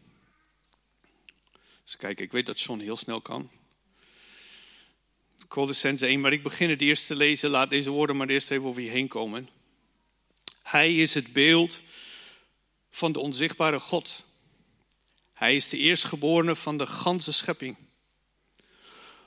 Dus 1.85 1.97
kijk, 1.97 2.21
ik 2.21 2.33
weet 2.33 2.47
dat 2.47 2.61
John 2.61 2.81
heel 2.81 2.97
snel 2.97 3.21
kan. 3.21 3.51
Colossense 5.49 6.06
1, 6.06 6.21
maar 6.21 6.33
ik 6.33 6.43
begin 6.43 6.71
het 6.71 6.81
eerst 6.81 7.06
te 7.06 7.17
lezen. 7.17 7.51
Laat 7.51 7.71
deze 7.71 7.91
woorden 7.91 8.17
maar 8.17 8.29
eerst 8.29 8.51
even 8.51 8.67
over 8.67 8.83
je 8.83 8.91
heen 8.91 9.09
komen. 9.09 9.49
Hij 10.62 10.97
is 10.97 11.15
het 11.15 11.33
beeld 11.33 11.83
van 12.91 13.12
de 13.12 13.21
onzichtbare 13.21 13.81
God. 13.81 14.25
Hij 15.35 15.57
is 15.57 15.69
de 15.69 15.79
eerstgeborene 15.79 16.55
van 16.55 16.77
de 16.77 16.87
ganse 16.87 17.33
schepping. 17.33 17.77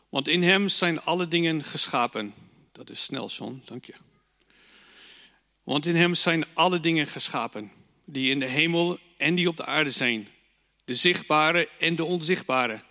Want 0.09 0.27
in 0.27 0.43
hem 0.43 0.67
zijn 0.67 1.01
alle 1.01 1.27
dingen 1.27 1.63
geschapen. 1.63 2.33
Dat 2.71 2.89
is 2.89 3.03
snel, 3.03 3.27
John, 3.27 3.61
dank 3.65 3.85
je. 3.85 3.93
Want 5.67 5.85
in 5.85 5.95
hem 5.95 6.15
zijn 6.15 6.45
alle 6.53 6.79
dingen 6.79 7.07
geschapen, 7.07 7.71
die 8.05 8.31
in 8.31 8.39
de 8.39 8.45
hemel 8.45 8.99
en 9.17 9.35
die 9.35 9.47
op 9.47 9.57
de 9.57 9.65
aarde 9.65 9.89
zijn, 9.89 10.27
de 10.85 10.95
zichtbare 10.95 11.69
en 11.79 11.95
de 11.95 12.05
onzichtbare. 12.05 12.83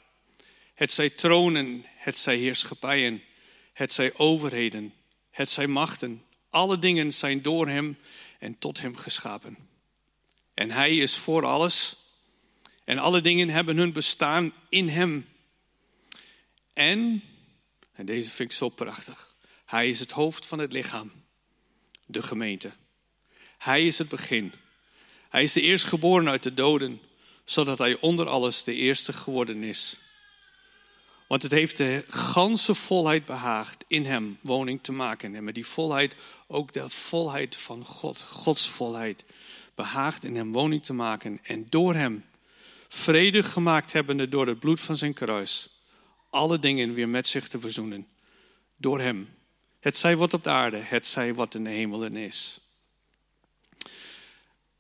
Het 0.75 0.92
zij 0.92 1.11
tronen, 1.11 1.85
het 1.97 2.18
zij 2.18 2.37
heerschappijen, 2.37 3.23
het 3.73 3.92
zij 3.92 4.12
overheden, 4.16 4.95
het 5.30 5.50
zij 5.50 5.66
machten. 5.66 6.25
Alle 6.50 6.78
dingen 6.78 7.12
zijn 7.12 7.42
door 7.42 7.68
hem 7.68 7.99
en 8.38 8.59
tot 8.59 8.80
hem 8.80 8.97
geschapen. 8.97 9.56
En 10.54 10.71
hij 10.71 10.97
is 10.97 11.16
voor 11.16 11.45
alles. 11.47 11.97
En 12.85 12.99
alle 12.99 13.21
dingen 13.21 13.49
hebben 13.49 13.76
hun 13.76 13.92
bestaan 13.92 14.52
in 14.68 14.88
hem. 14.88 15.28
En, 16.73 17.23
en 17.92 18.06
deze 18.06 18.30
vind 18.30 18.50
ik 18.50 18.56
zo 18.56 18.68
prachtig, 18.68 19.35
hij 19.64 19.88
is 19.88 20.00
het 20.00 20.11
hoofd 20.11 20.47
van 20.47 20.59
het 20.59 20.73
lichaam 20.73 21.25
de 22.06 22.22
gemeente. 22.22 22.70
Hij 23.58 23.86
is 23.86 23.98
het 23.98 24.08
begin. 24.08 24.52
Hij 25.28 25.42
is 25.42 25.52
de 25.52 25.60
eerstgeboren 25.60 26.28
uit 26.28 26.42
de 26.42 26.54
doden, 26.54 27.00
zodat 27.44 27.78
hij 27.78 28.00
onder 28.00 28.28
alles 28.28 28.64
de 28.64 28.75
eerste 28.75 29.12
geworden 29.12 29.62
is. 29.62 29.98
Want 31.26 31.42
het 31.42 31.52
heeft 31.52 31.76
de 31.76 32.04
ganse 32.08 32.75
volheid 32.75 33.25
behaagd 33.25 33.84
in 33.86 34.04
hem 34.04 34.38
woning 34.40 34.82
te 34.82 34.92
maken. 34.92 35.34
En 35.34 35.44
met 35.44 35.54
die 35.54 35.66
volheid 35.66 36.16
ook 36.46 36.72
de 36.72 36.88
volheid 36.90 37.56
van 37.56 37.84
God, 37.84 38.20
Gods 38.20 38.68
volheid, 38.68 39.25
behaagd 39.75 40.25
in 40.25 40.36
hem 40.36 40.52
woning 40.52 40.84
te 40.84 40.92
maken. 40.92 41.38
En 41.42 41.66
door 41.68 41.94
hem 41.94 42.25
vrede 42.88 43.42
gemaakt 43.42 43.92
hebbende 43.92 44.28
door 44.28 44.46
het 44.46 44.58
bloed 44.58 44.80
van 44.80 44.96
zijn 44.96 45.14
kruis, 45.14 45.68
alle 46.30 46.58
dingen 46.58 46.94
weer 46.94 47.08
met 47.08 47.28
zich 47.28 47.48
te 47.48 47.60
verzoenen. 47.60 48.06
Door 48.76 49.00
hem 49.00 49.28
het 49.86 49.96
zij 49.96 50.16
wat 50.16 50.34
op 50.34 50.44
de 50.44 50.50
aarde, 50.50 50.76
het 50.76 51.06
zij 51.06 51.34
wat 51.34 51.54
in 51.54 51.64
de 51.64 51.70
hemelen 51.70 52.16
is. 52.16 52.60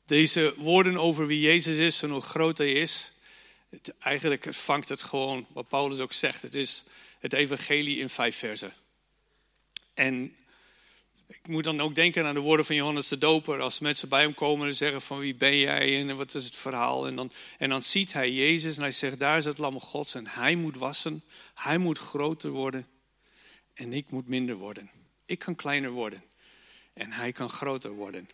Deze 0.06 0.54
woorden 0.56 0.96
over 0.96 1.26
wie 1.26 1.40
Jezus 1.40 1.76
is 1.76 2.02
en 2.02 2.10
hoe 2.10 2.20
groot 2.20 2.58
hij 2.58 2.72
is, 2.72 3.12
het, 3.68 3.94
eigenlijk 3.98 4.46
vangt 4.50 4.88
het 4.88 5.02
gewoon 5.02 5.46
wat 5.52 5.68
Paulus 5.68 6.00
ook 6.00 6.12
zegt. 6.12 6.42
Het 6.42 6.54
is 6.54 6.84
het 7.18 7.32
evangelie 7.32 7.98
in 7.98 8.08
vijf 8.08 8.36
versen. 8.36 8.72
En 9.94 10.36
ik 11.26 11.48
moet 11.48 11.64
dan 11.64 11.80
ook 11.80 11.94
denken 11.94 12.24
aan 12.24 12.34
de 12.34 12.40
woorden 12.40 12.66
van 12.66 12.76
Johannes 12.76 13.08
de 13.08 13.18
Doper. 13.18 13.60
Als 13.60 13.78
mensen 13.78 14.08
bij 14.08 14.22
hem 14.22 14.34
komen 14.34 14.68
en 14.68 14.74
zeggen 14.74 15.02
van 15.02 15.18
wie 15.18 15.34
ben 15.34 15.58
jij 15.58 16.00
en 16.00 16.16
wat 16.16 16.34
is 16.34 16.44
het 16.44 16.56
verhaal. 16.56 17.06
En 17.06 17.16
dan, 17.16 17.32
en 17.58 17.68
dan 17.68 17.82
ziet 17.82 18.12
hij 18.12 18.32
Jezus 18.32 18.76
en 18.76 18.82
hij 18.82 18.90
zegt 18.90 19.18
daar 19.18 19.36
is 19.36 19.44
het 19.44 19.58
lam 19.58 19.80
gods 19.80 20.14
en 20.14 20.26
hij 20.26 20.54
moet 20.56 20.76
wassen. 20.76 21.22
Hij 21.54 21.78
moet 21.78 21.98
groter 21.98 22.50
worden 22.50 22.86
en 23.76 23.92
ik 23.92 24.10
moet 24.10 24.28
minder 24.28 24.54
worden. 24.54 24.90
Ik 25.26 25.38
kan 25.38 25.54
kleiner 25.54 25.90
worden 25.90 26.22
en 26.92 27.12
hij 27.12 27.32
kan 27.32 27.50
groter 27.50 27.90
worden. 27.90 28.28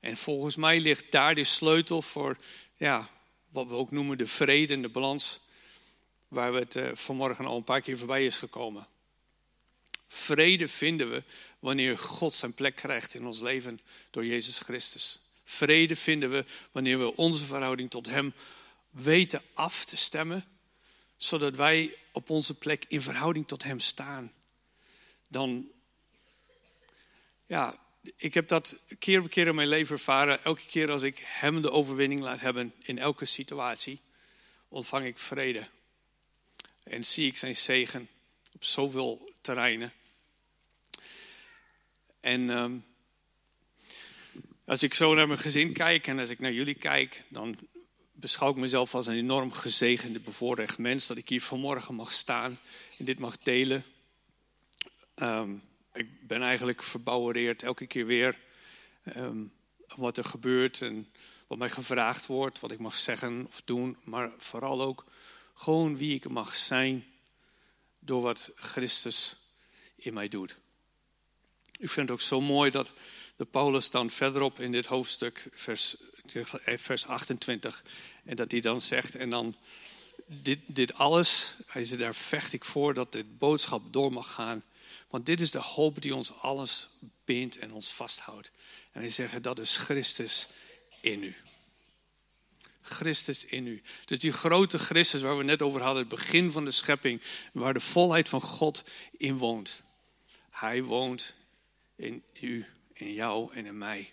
En 0.00 0.16
volgens 0.16 0.56
mij 0.56 0.80
ligt 0.80 1.10
daar 1.10 1.34
de 1.34 1.44
sleutel 1.44 2.02
voor 2.02 2.38
ja, 2.76 3.10
wat 3.48 3.68
we 3.68 3.74
ook 3.74 3.90
noemen 3.90 4.18
de 4.18 4.26
vrede 4.26 4.74
en 4.74 4.82
de 4.82 4.88
balans. 4.88 5.40
Waar 6.28 6.52
we 6.52 6.58
het 6.58 6.76
uh, 6.76 6.90
vanmorgen 6.94 7.46
al 7.46 7.56
een 7.56 7.64
paar 7.64 7.80
keer 7.80 7.98
voorbij 7.98 8.24
is 8.24 8.38
gekomen. 8.38 8.86
Vrede 10.08 10.68
vinden 10.68 11.10
we 11.10 11.22
wanneer 11.58 11.98
God 11.98 12.34
zijn 12.34 12.54
plek 12.54 12.76
krijgt 12.76 13.14
in 13.14 13.26
ons 13.26 13.40
leven 13.40 13.80
door 14.10 14.26
Jezus 14.26 14.58
Christus. 14.58 15.20
Vrede 15.44 15.96
vinden 15.96 16.30
we 16.30 16.44
wanneer 16.72 16.98
we 16.98 17.16
onze 17.16 17.44
verhouding 17.44 17.90
tot 17.90 18.06
Hem 18.06 18.34
weten 18.90 19.42
af 19.54 19.84
te 19.84 19.96
stemmen, 19.96 20.44
zodat 21.16 21.54
wij 21.54 21.96
op 22.12 22.30
onze 22.30 22.54
plek 22.54 22.84
in 22.88 23.00
verhouding 23.00 23.48
tot 23.48 23.62
Hem 23.62 23.80
staan. 23.80 24.32
Dan, 25.28 25.70
ja, 27.46 27.78
ik 28.16 28.34
heb 28.34 28.48
dat 28.48 28.76
keer 28.98 29.20
op 29.20 29.30
keer 29.30 29.46
in 29.46 29.54
mijn 29.54 29.68
leven 29.68 29.94
ervaren. 29.94 30.44
Elke 30.44 30.66
keer 30.66 30.90
als 30.90 31.02
ik 31.02 31.18
Hem 31.24 31.62
de 31.62 31.70
overwinning 31.70 32.20
laat 32.20 32.40
hebben 32.40 32.74
in 32.78 32.98
elke 32.98 33.24
situatie, 33.24 34.00
ontvang 34.68 35.04
ik 35.04 35.18
vrede. 35.18 35.68
En 36.82 37.06
zie 37.06 37.26
ik 37.26 37.36
zijn 37.36 37.56
zegen 37.56 38.08
op 38.52 38.64
zoveel 38.64 39.32
terreinen. 39.40 39.92
En 42.20 42.48
um, 42.48 42.84
als 44.64 44.82
ik 44.82 44.94
zo 44.94 45.14
naar 45.14 45.26
mijn 45.26 45.38
gezin 45.38 45.72
kijk 45.72 46.06
en 46.06 46.18
als 46.18 46.28
ik 46.28 46.38
naar 46.38 46.52
jullie 46.52 46.74
kijk, 46.74 47.24
dan 47.28 47.58
beschouw 48.12 48.50
ik 48.50 48.56
mezelf 48.56 48.94
als 48.94 49.06
een 49.06 49.16
enorm 49.16 49.52
gezegende, 49.52 50.20
bevoorrecht 50.20 50.78
mens. 50.78 51.06
Dat 51.06 51.16
ik 51.16 51.28
hier 51.28 51.42
vanmorgen 51.42 51.94
mag 51.94 52.12
staan 52.12 52.58
en 52.98 53.04
dit 53.04 53.18
mag 53.18 53.38
delen. 53.38 53.84
Um, 55.22 55.62
ik 55.92 56.26
ben 56.26 56.42
eigenlijk 56.42 56.82
verbouwereerd 56.82 57.62
elke 57.62 57.86
keer 57.86 58.06
weer 58.06 58.38
um, 59.16 59.52
wat 59.96 60.16
er 60.16 60.24
gebeurt 60.24 60.82
en 60.82 61.12
wat 61.46 61.58
mij 61.58 61.70
gevraagd 61.70 62.26
wordt, 62.26 62.60
wat 62.60 62.70
ik 62.70 62.78
mag 62.78 62.96
zeggen 62.96 63.46
of 63.48 63.62
doen. 63.64 63.96
Maar 64.04 64.32
vooral 64.36 64.82
ook 64.82 65.04
gewoon 65.54 65.96
wie 65.96 66.14
ik 66.14 66.28
mag 66.28 66.54
zijn 66.54 67.04
door 67.98 68.22
wat 68.22 68.50
Christus 68.54 69.36
in 69.96 70.14
mij 70.14 70.28
doet. 70.28 70.56
Ik 71.78 71.90
vind 71.90 72.08
het 72.08 72.10
ook 72.10 72.24
zo 72.24 72.40
mooi 72.40 72.70
dat 72.70 72.92
de 73.36 73.44
Paulus 73.44 73.90
dan 73.90 74.10
verderop 74.10 74.60
in 74.60 74.72
dit 74.72 74.86
hoofdstuk, 74.86 75.48
vers, 75.52 75.96
vers 76.62 77.06
28, 77.06 77.84
en 78.24 78.36
dat 78.36 78.50
hij 78.50 78.60
dan 78.60 78.80
zegt, 78.80 79.14
en 79.14 79.30
dan 79.30 79.56
dit, 80.26 80.58
dit 80.66 80.94
alles, 80.94 81.54
hij 81.66 81.84
zegt, 81.84 82.00
daar 82.00 82.14
vecht 82.14 82.52
ik 82.52 82.64
voor 82.64 82.94
dat 82.94 83.12
dit 83.12 83.38
boodschap 83.38 83.92
door 83.92 84.12
mag 84.12 84.32
gaan. 84.32 84.64
Want 85.08 85.26
dit 85.26 85.40
is 85.40 85.50
de 85.50 85.58
hoop 85.58 86.02
die 86.02 86.14
ons 86.14 86.32
alles 86.32 86.88
bindt 87.24 87.58
en 87.58 87.72
ons 87.72 87.92
vasthoudt. 87.92 88.50
En 88.92 89.00
hij 89.00 89.10
zegt, 89.10 89.42
dat 89.42 89.58
is 89.58 89.76
Christus 89.76 90.48
in 91.00 91.22
u. 91.22 91.34
Christus 92.80 93.44
in 93.44 93.66
u. 93.66 93.82
Dus 94.04 94.18
die 94.18 94.32
grote 94.32 94.78
Christus 94.78 95.20
waar 95.20 95.38
we 95.38 95.44
net 95.44 95.62
over 95.62 95.82
hadden, 95.82 96.00
het 96.00 96.10
begin 96.10 96.52
van 96.52 96.64
de 96.64 96.70
schepping, 96.70 97.22
waar 97.52 97.74
de 97.74 97.80
volheid 97.80 98.28
van 98.28 98.40
God 98.40 98.84
in 99.16 99.36
woont. 99.36 99.82
Hij 100.50 100.82
woont 100.82 101.34
in 101.96 102.22
u, 102.40 102.66
in 102.92 103.12
jou 103.12 103.54
en 103.54 103.66
in 103.66 103.78
mij. 103.78 104.12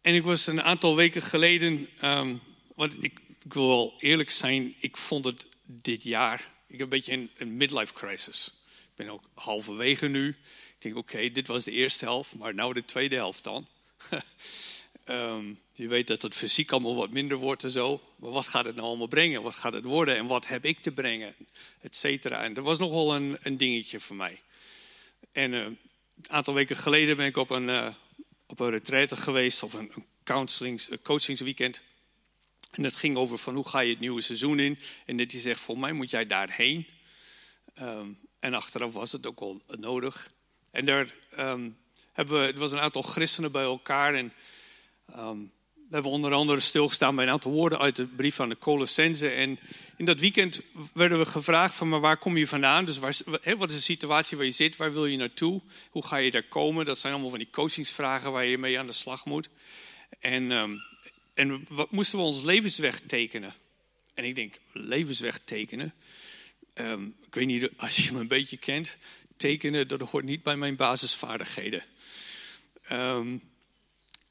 En 0.00 0.14
ik 0.14 0.24
was 0.24 0.46
een 0.46 0.62
aantal 0.62 0.96
weken 0.96 1.22
geleden, 1.22 1.88
um, 2.02 2.40
want 2.74 3.02
ik, 3.02 3.20
ik, 3.44 3.52
wil 3.52 3.68
wel 3.68 3.94
eerlijk 3.98 4.30
zijn, 4.30 4.74
ik 4.78 4.96
vond 4.96 5.24
het 5.24 5.46
dit 5.64 6.02
jaar, 6.02 6.51
ik 6.72 6.78
heb 6.78 6.80
een 6.80 6.98
beetje 6.98 7.28
een, 7.36 7.56
midlife 7.56 7.92
crisis. 7.92 8.52
Ik 8.66 8.94
ben 8.94 9.08
ook 9.08 9.22
halverwege 9.34 10.08
nu. 10.08 10.28
Ik 10.28 10.76
denk, 10.78 10.96
oké, 10.96 11.30
dit 11.30 11.46
was 11.46 11.64
de 11.64 11.70
eerste 11.70 12.04
helft, 12.04 12.34
maar 12.34 12.54
nou 12.54 12.72
de 12.72 12.84
tweede 12.84 13.14
helft 13.14 13.44
dan. 13.44 13.66
um, 15.04 15.60
je 15.74 15.88
weet 15.88 16.06
dat 16.06 16.22
het 16.22 16.34
fysiek 16.34 16.72
allemaal 16.72 16.94
wat 16.94 17.10
minder 17.10 17.36
wordt 17.36 17.64
en 17.64 17.70
zo. 17.70 18.00
Maar 18.16 18.30
wat 18.30 18.46
gaat 18.46 18.64
het 18.64 18.74
nou 18.74 18.86
allemaal 18.86 19.06
brengen? 19.06 19.42
Wat 19.42 19.54
gaat 19.54 19.72
het 19.72 19.84
worden? 19.84 20.16
En 20.16 20.26
wat 20.26 20.46
heb 20.46 20.64
ik 20.64 20.78
te 20.78 20.92
brengen? 20.92 21.34
Et 21.80 21.96
cetera. 21.96 22.42
En 22.42 22.54
dat 22.54 22.64
was 22.64 22.78
nogal 22.78 23.14
een, 23.14 23.38
een 23.42 23.56
dingetje 23.56 24.00
voor 24.00 24.16
mij. 24.16 24.40
En 25.32 25.52
uh, 25.52 25.60
een 25.60 25.78
aantal 26.26 26.54
weken 26.54 26.76
geleden 26.76 27.16
ben 27.16 27.26
ik 27.26 27.36
op 27.36 27.50
een, 27.50 27.68
uh, 27.68 27.94
op 28.46 28.60
een 28.60 28.70
retraite 28.70 29.16
geweest. 29.16 29.62
Of 29.62 29.72
een, 29.74 29.92
een 29.94 30.06
een 30.90 31.02
coachingsweekend. 31.02 31.82
En 32.72 32.84
het 32.84 32.96
ging 32.96 33.16
over 33.16 33.38
van 33.38 33.54
hoe 33.54 33.68
ga 33.68 33.80
je 33.80 33.90
het 33.90 34.00
nieuwe 34.00 34.20
seizoen 34.20 34.58
in. 34.58 34.78
En 35.06 35.16
dit 35.16 35.30
die 35.30 35.40
zegt, 35.40 35.60
voor 35.60 35.78
mij 35.78 35.92
moet 35.92 36.10
jij 36.10 36.26
daarheen. 36.26 36.86
Um, 37.80 38.18
en 38.40 38.54
achteraf 38.54 38.92
was 38.92 39.12
het 39.12 39.26
ook 39.26 39.40
al 39.40 39.60
nodig. 39.66 40.32
En 40.70 40.84
daar 40.84 41.12
um, 41.38 41.76
hebben 42.12 42.40
we, 42.40 42.46
het 42.46 42.58
was 42.58 42.72
een 42.72 42.80
aantal 42.80 43.02
christenen 43.02 43.52
bij 43.52 43.62
elkaar. 43.62 44.14
En 44.14 44.32
um, 45.18 45.52
we 45.74 45.98
hebben 45.98 46.10
onder 46.10 46.32
andere 46.32 46.60
stilgestaan 46.60 47.14
bij 47.14 47.24
een 47.24 47.30
aantal 47.30 47.52
woorden 47.52 47.78
uit 47.78 47.96
de 47.96 48.06
brief 48.06 48.34
van 48.34 48.48
de 48.48 48.58
Colossense. 48.58 49.28
En 49.28 49.58
in 49.96 50.04
dat 50.04 50.20
weekend 50.20 50.60
werden 50.94 51.18
we 51.18 51.24
gevraagd 51.24 51.74
van, 51.74 51.88
maar 51.88 52.00
waar 52.00 52.16
kom 52.16 52.36
je 52.36 52.46
vandaan? 52.46 52.84
Dus 52.84 52.98
wat 52.98 53.10
is 53.68 53.74
de 53.74 53.80
situatie 53.80 54.36
waar 54.36 54.46
je 54.46 54.52
zit? 54.52 54.76
Waar 54.76 54.92
wil 54.92 55.06
je 55.06 55.16
naartoe? 55.16 55.60
Hoe 55.90 56.06
ga 56.06 56.16
je 56.16 56.30
daar 56.30 56.48
komen? 56.48 56.84
Dat 56.84 56.98
zijn 56.98 57.12
allemaal 57.12 57.30
van 57.30 57.38
die 57.38 57.50
coachingsvragen 57.50 58.32
waar 58.32 58.44
je 58.44 58.58
mee 58.58 58.78
aan 58.78 58.86
de 58.86 58.92
slag 58.92 59.24
moet. 59.24 59.48
En, 60.20 60.50
en 61.34 61.66
wat 61.68 61.90
moesten 61.90 62.18
we 62.18 62.24
ons 62.24 62.42
levensweg 62.42 63.00
tekenen? 63.00 63.54
En 64.14 64.24
ik 64.24 64.34
denk, 64.34 64.58
levensweg 64.72 65.40
tekenen? 65.44 65.94
Um, 66.74 67.16
ik 67.26 67.34
weet 67.34 67.46
niet, 67.46 67.70
als 67.76 67.96
je 67.96 68.12
me 68.12 68.20
een 68.20 68.28
beetje 68.28 68.56
kent, 68.56 68.98
tekenen, 69.36 69.88
dat 69.88 70.00
hoort 70.00 70.24
niet 70.24 70.42
bij 70.42 70.56
mijn 70.56 70.76
basisvaardigheden. 70.76 71.82
Um, 72.92 73.42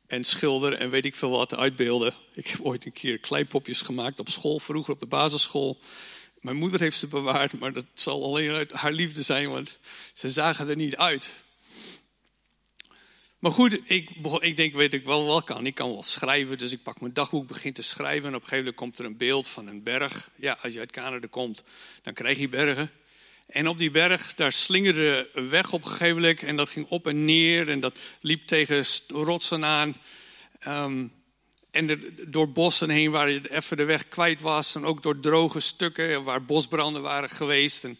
en 0.07 0.23
schilderen 0.23 0.79
en 0.79 0.89
weet 0.89 1.05
ik 1.05 1.15
veel 1.15 1.29
wat 1.29 1.55
uitbeelden. 1.55 2.13
Ik 2.33 2.47
heb 2.47 2.61
ooit 2.61 2.85
een 2.85 2.91
keer 2.91 3.17
kleipopjes 3.17 3.81
gemaakt 3.81 4.19
op 4.19 4.29
school, 4.29 4.59
vroeger 4.59 4.93
op 4.93 4.99
de 4.99 5.05
basisschool. 5.05 5.79
Mijn 6.39 6.55
moeder 6.55 6.79
heeft 6.79 6.97
ze 6.97 7.07
bewaard, 7.07 7.59
maar 7.59 7.73
dat 7.73 7.85
zal 7.93 8.23
alleen 8.23 8.51
uit 8.51 8.71
haar 8.71 8.91
liefde 8.91 9.21
zijn, 9.21 9.49
want 9.49 9.77
ze 10.13 10.31
zagen 10.31 10.69
er 10.69 10.75
niet 10.75 10.95
uit. 10.95 11.43
Maar 13.41 13.51
goed, 13.51 13.89
ik, 13.89 14.09
ik 14.39 14.57
denk, 14.57 14.73
weet 14.73 14.93
ik 14.93 15.05
wel 15.05 15.25
wat 15.25 15.43
kan. 15.43 15.65
Ik 15.65 15.75
kan 15.75 15.91
wel 15.91 16.03
schrijven, 16.03 16.57
dus 16.57 16.71
ik 16.71 16.83
pak 16.83 17.01
mijn 17.01 17.13
dagboek, 17.13 17.47
begin 17.47 17.73
te 17.73 17.81
schrijven. 17.81 18.29
En 18.29 18.35
op 18.35 18.41
een 18.41 18.47
gegeven 18.47 18.57
moment 18.57 18.75
komt 18.75 18.97
er 18.97 19.05
een 19.05 19.17
beeld 19.17 19.47
van 19.47 19.67
een 19.67 19.83
berg. 19.83 20.29
Ja, 20.35 20.57
als 20.61 20.73
je 20.73 20.79
uit 20.79 20.91
Canada 20.91 21.27
komt, 21.29 21.63
dan 22.01 22.13
krijg 22.13 22.39
je 22.39 22.49
bergen. 22.49 22.91
En 23.47 23.67
op 23.67 23.77
die 23.77 23.91
berg, 23.91 24.33
daar 24.33 24.51
slingerde 24.51 25.29
een 25.33 25.49
weg 25.49 25.73
op 25.73 25.83
een 25.83 25.89
gegeven 25.89 26.15
moment. 26.15 26.43
En 26.43 26.55
dat 26.55 26.69
ging 26.69 26.87
op 26.89 27.07
en 27.07 27.25
neer. 27.25 27.69
En 27.69 27.79
dat 27.79 27.99
liep 28.21 28.47
tegen 28.47 28.85
rotsen 29.07 29.65
aan. 29.65 29.95
Um, 30.67 31.11
en 31.71 32.15
door 32.27 32.51
bossen 32.51 32.89
heen 32.89 33.11
waar 33.11 33.29
je 33.29 33.51
even 33.51 33.77
de 33.77 33.85
weg 33.85 34.07
kwijt 34.07 34.41
was. 34.41 34.75
En 34.75 34.85
ook 34.85 35.03
door 35.03 35.19
droge 35.19 35.59
stukken 35.59 36.23
waar 36.23 36.45
bosbranden 36.45 37.01
waren 37.01 37.29
geweest. 37.29 37.83
En, 37.83 37.97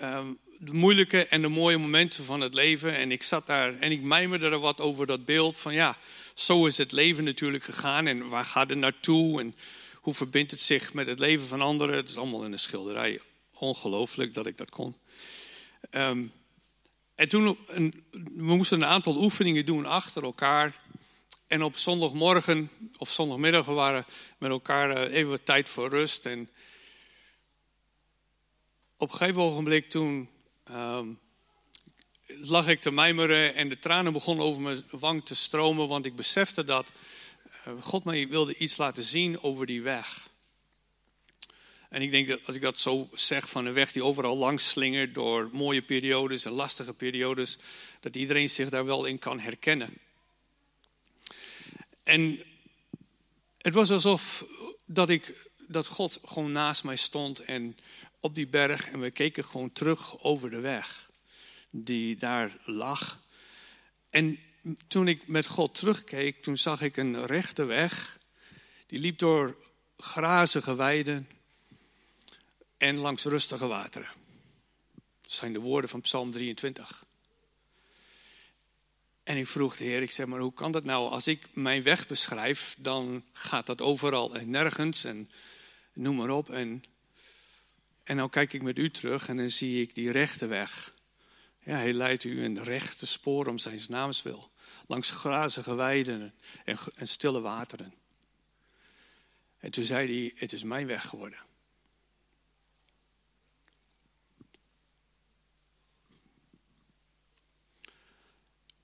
um, 0.00 0.38
de 0.58 0.72
moeilijke 0.72 1.26
en 1.26 1.42
de 1.42 1.48
mooie 1.48 1.78
momenten 1.78 2.24
van 2.24 2.40
het 2.40 2.54
leven. 2.54 2.96
En 2.96 3.12
ik 3.12 3.22
zat 3.22 3.46
daar 3.46 3.78
en 3.78 3.92
ik 3.92 4.02
mijmerde 4.02 4.48
er 4.48 4.58
wat 4.58 4.80
over 4.80 5.06
dat 5.06 5.24
beeld. 5.24 5.56
Van 5.56 5.74
ja, 5.74 5.96
zo 6.34 6.66
is 6.66 6.78
het 6.78 6.92
leven 6.92 7.24
natuurlijk 7.24 7.64
gegaan. 7.64 8.06
En 8.06 8.28
waar 8.28 8.44
gaat 8.44 8.68
het 8.68 8.78
naartoe? 8.78 9.40
En 9.40 9.54
hoe 9.94 10.14
verbindt 10.14 10.50
het 10.50 10.60
zich 10.60 10.94
met 10.94 11.06
het 11.06 11.18
leven 11.18 11.46
van 11.46 11.60
anderen? 11.60 11.96
Het 11.96 12.08
is 12.08 12.16
allemaal 12.16 12.44
in 12.44 12.50
de 12.50 12.56
schilderij 12.56 13.20
ongelooflijk 13.52 14.34
dat 14.34 14.46
ik 14.46 14.56
dat 14.56 14.70
kon. 14.70 14.96
Um, 15.90 16.32
en 17.14 17.28
toen, 17.28 17.58
een, 17.66 18.04
we 18.10 18.54
moesten 18.54 18.80
een 18.80 18.88
aantal 18.88 19.16
oefeningen 19.16 19.66
doen 19.66 19.86
achter 19.86 20.22
elkaar. 20.22 20.76
En 21.46 21.62
op 21.62 21.76
zondagmorgen 21.76 22.70
of 22.96 23.10
zondagmiddag 23.10 23.66
we 23.66 23.72
waren 23.72 24.06
met 24.38 24.50
elkaar 24.50 24.90
eh, 24.90 25.16
even 25.16 25.30
wat 25.30 25.44
tijd 25.44 25.68
voor 25.68 25.88
rust. 25.88 26.26
En 26.26 26.48
op 28.96 29.10
een 29.10 29.16
gegeven 29.16 29.42
ogenblik 29.42 29.90
toen 29.90 30.28
um, 30.72 31.18
lag 32.26 32.68
ik 32.68 32.80
te 32.80 32.90
mijmeren 32.90 33.54
en 33.54 33.68
de 33.68 33.78
tranen 33.78 34.12
begonnen 34.12 34.44
over 34.44 34.62
mijn 34.62 34.84
wang 34.90 35.24
te 35.24 35.34
stromen. 35.34 35.88
Want 35.88 36.06
ik 36.06 36.16
besefte 36.16 36.64
dat 36.64 36.92
uh, 37.68 37.82
God 37.82 38.04
mij 38.04 38.28
wilde 38.28 38.56
iets 38.56 38.76
laten 38.76 39.04
zien 39.04 39.42
over 39.42 39.66
die 39.66 39.82
weg. 39.82 40.28
En 41.88 42.02
ik 42.02 42.10
denk 42.10 42.28
dat 42.28 42.46
als 42.46 42.56
ik 42.56 42.62
dat 42.62 42.80
zo 42.80 43.08
zeg 43.12 43.48
van 43.48 43.66
een 43.66 43.72
weg 43.72 43.92
die 43.92 44.04
overal 44.04 44.36
langs 44.36 44.68
slingert 44.68 45.14
door 45.14 45.48
mooie 45.52 45.82
periodes 45.82 46.44
en 46.44 46.52
lastige 46.52 46.94
periodes, 46.94 47.58
dat 48.00 48.16
iedereen 48.16 48.50
zich 48.50 48.68
daar 48.68 48.84
wel 48.84 49.04
in 49.04 49.18
kan 49.18 49.40
herkennen. 49.40 49.98
En 52.02 52.42
het 53.58 53.74
was 53.74 53.90
alsof 53.90 54.44
dat, 54.86 55.10
ik, 55.10 55.48
dat 55.66 55.86
God 55.86 56.20
gewoon 56.24 56.52
naast 56.52 56.84
mij 56.84 56.96
stond 56.96 57.40
en 57.40 57.76
op 58.20 58.34
die 58.34 58.46
berg 58.46 58.88
en 58.88 59.00
we 59.00 59.10
keken 59.10 59.44
gewoon 59.44 59.72
terug 59.72 60.22
over 60.22 60.50
de 60.50 60.60
weg. 60.60 61.10
die 61.70 62.16
daar 62.16 62.56
lag. 62.64 63.20
En 64.10 64.38
toen 64.86 65.08
ik 65.08 65.26
met 65.26 65.46
God 65.46 65.74
terugkeek, 65.74 66.42
toen 66.42 66.56
zag 66.56 66.80
ik 66.80 66.96
een 66.96 67.26
rechte 67.26 67.64
weg. 67.64 68.18
Die 68.86 68.98
liep 68.98 69.18
door 69.18 69.56
grazige 69.96 70.74
weiden 70.74 71.28
en 72.76 72.96
langs 72.96 73.24
rustige 73.24 73.66
wateren. 73.66 74.08
Dat 75.20 75.32
zijn 75.32 75.52
de 75.52 75.58
woorden 75.58 75.90
van 75.90 76.00
Psalm 76.00 76.30
23. 76.30 77.04
En 79.22 79.36
ik 79.36 79.46
vroeg 79.46 79.76
de 79.76 79.84
Heer, 79.84 80.02
ik 80.02 80.10
zeg 80.10 80.26
maar, 80.26 80.40
hoe 80.40 80.52
kan 80.52 80.72
dat 80.72 80.84
nou? 80.84 81.10
Als 81.10 81.26
ik 81.26 81.48
mijn 81.52 81.82
weg 81.82 82.06
beschrijf, 82.06 82.76
dan 82.78 83.24
gaat 83.32 83.66
dat 83.66 83.80
overal 83.80 84.34
en 84.34 84.50
nergens 84.50 85.04
en 85.04 85.30
noem 85.92 86.16
maar 86.16 86.30
op. 86.30 86.50
En, 86.50 86.84
en 88.08 88.16
nou 88.16 88.28
kijk 88.28 88.52
ik 88.52 88.62
met 88.62 88.78
u 88.78 88.90
terug 88.90 89.28
en 89.28 89.36
dan 89.36 89.50
zie 89.50 89.82
ik 89.82 89.94
die 89.94 90.10
rechte 90.10 90.46
weg. 90.46 90.94
Ja, 91.58 91.76
hij 91.76 91.92
leidt 91.92 92.24
u 92.24 92.44
een 92.44 92.62
rechte 92.62 93.06
spoor 93.06 93.46
om 93.46 93.58
zijn 93.58 93.80
naams 93.88 94.22
wil. 94.22 94.50
Langs 94.86 95.10
grazige 95.10 95.74
weiden 95.74 96.34
en, 96.64 96.78
en 96.94 97.08
stille 97.08 97.40
wateren. 97.40 97.94
En 99.58 99.70
toen 99.70 99.84
zei 99.84 100.20
hij, 100.20 100.32
het 100.36 100.52
is 100.52 100.62
mijn 100.62 100.86
weg 100.86 101.06
geworden. 101.08 101.38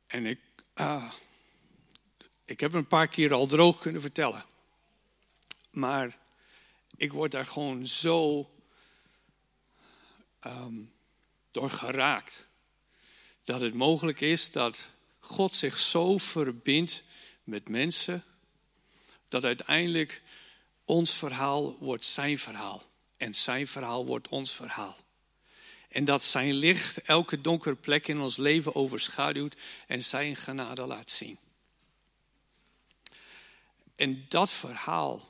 En 0.06 0.26
ik, 0.26 0.40
ah, 0.72 1.12
ik 2.44 2.60
heb 2.60 2.72
een 2.72 2.86
paar 2.86 3.08
keer 3.08 3.32
al 3.32 3.46
droog 3.46 3.78
kunnen 3.78 4.00
vertellen. 4.00 4.44
Maar 5.70 6.18
ik 6.96 7.12
word 7.12 7.32
daar 7.32 7.46
gewoon 7.46 7.86
zo 7.86 8.48
um, 10.46 10.92
door 11.50 11.70
geraakt. 11.70 12.46
Dat 13.44 13.60
het 13.60 13.74
mogelijk 13.74 14.20
is 14.20 14.52
dat 14.52 14.88
God 15.18 15.54
zich 15.54 15.78
zo 15.78 16.18
verbindt 16.18 17.02
met 17.44 17.68
mensen. 17.68 18.24
Dat 19.28 19.44
uiteindelijk 19.44 20.22
ons 20.84 21.14
verhaal 21.14 21.78
wordt 21.78 22.04
zijn 22.04 22.38
verhaal. 22.38 22.82
En 23.16 23.34
zijn 23.34 23.66
verhaal 23.66 24.06
wordt 24.06 24.28
ons 24.28 24.54
verhaal. 24.54 24.96
En 25.88 26.04
dat 26.04 26.24
zijn 26.24 26.52
licht 26.52 27.02
elke 27.02 27.40
donkere 27.40 27.74
plek 27.74 28.08
in 28.08 28.20
ons 28.20 28.36
leven 28.36 28.74
overschaduwt 28.74 29.56
en 29.86 30.02
zijn 30.02 30.36
genade 30.36 30.86
laat 30.86 31.10
zien. 31.10 31.38
En 33.96 34.24
dat 34.28 34.50
verhaal, 34.50 35.28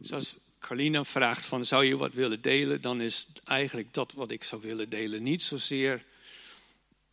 zoals 0.00 0.36
Carlina 0.68 1.04
vraagt 1.04 1.44
van 1.44 1.64
zou 1.64 1.84
je 1.84 1.96
wat 1.96 2.12
willen 2.12 2.40
delen, 2.40 2.80
dan 2.80 3.00
is 3.00 3.26
eigenlijk 3.44 3.94
dat 3.94 4.12
wat 4.12 4.30
ik 4.30 4.44
zou 4.44 4.62
willen 4.62 4.88
delen. 4.88 5.22
Niet 5.22 5.42
zozeer 5.42 6.04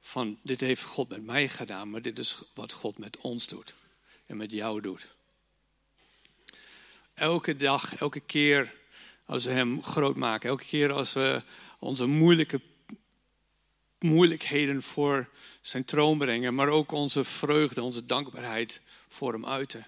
van 0.02 0.38
dit 0.42 0.62
heeft 0.62 0.84
God 0.84 1.10
met 1.10 1.26
mij 1.26 1.50
gedaan, 1.50 1.90
maar 1.90 2.02
dit 2.02 2.20
is 2.20 2.38
wat 2.54 2.74
God 2.74 2.98
met 2.98 3.18
ons 3.18 3.48
doet 3.48 3.74
en 4.26 4.38
met 4.38 4.52
jou 4.52 4.82
doet. 4.82 5.08
Elke 7.14 7.56
dag, 7.56 7.96
elke 7.96 8.20
keer 8.20 8.76
als 9.26 9.46
we 9.46 9.52
Hem 9.52 9.84
groot 9.84 10.16
maken, 10.16 10.50
elke 10.50 10.66
keer 10.66 10.92
als 10.92 11.14
we 11.14 11.44
onze 11.80 12.06
moeilijke 12.06 12.62
moeilijkheden 14.00 14.82
voor 14.82 15.30
zijn 15.62 15.86
troon 15.86 16.18
brengen, 16.18 16.56
maar 16.56 16.68
ook 16.68 16.92
onze 16.92 17.24
vreugde, 17.24 17.84
onze 17.84 18.06
dankbaarheid 18.06 18.82
voor 19.08 19.34
hem 19.34 19.46
uiten. 19.46 19.86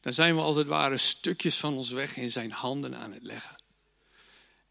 Dan 0.00 0.12
zijn 0.12 0.34
we 0.34 0.40
als 0.40 0.56
het 0.56 0.66
ware 0.66 0.98
stukjes 0.98 1.56
van 1.56 1.74
ons 1.74 1.90
weg 1.90 2.16
in 2.16 2.30
zijn 2.30 2.50
handen 2.50 2.96
aan 2.96 3.12
het 3.12 3.22
leggen. 3.22 3.56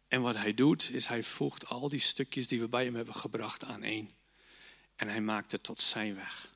En 0.08 0.22
wat 0.22 0.36
hij 0.36 0.54
doet, 0.54 0.90
is 0.90 1.06
hij 1.06 1.22
voegt 1.22 1.66
al 1.66 1.88
die 1.88 2.00
stukjes 2.00 2.48
die 2.48 2.60
we 2.60 2.68
bij 2.68 2.84
hem 2.84 2.94
hebben 2.94 3.14
gebracht 3.14 3.64
aan 3.64 3.82
één. 3.82 4.10
En 4.96 5.08
hij 5.08 5.20
maakt 5.20 5.52
het 5.52 5.62
tot 5.62 5.80
zijn 5.80 6.14
weg. 6.14 6.52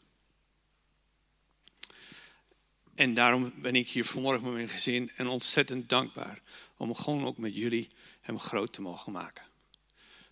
En 2.94 3.14
daarom 3.14 3.52
ben 3.56 3.74
ik 3.74 3.88
hier 3.88 4.04
vanmorgen 4.04 4.44
met 4.44 4.52
mijn 4.52 4.68
gezin 4.68 5.10
en 5.16 5.26
ontzettend 5.26 5.88
dankbaar 5.88 6.40
om 6.76 6.94
gewoon 6.94 7.24
ook 7.24 7.38
met 7.38 7.56
jullie 7.56 7.88
hem 8.20 8.38
groot 8.38 8.72
te 8.72 8.82
mogen 8.82 9.12
maken. 9.12 9.44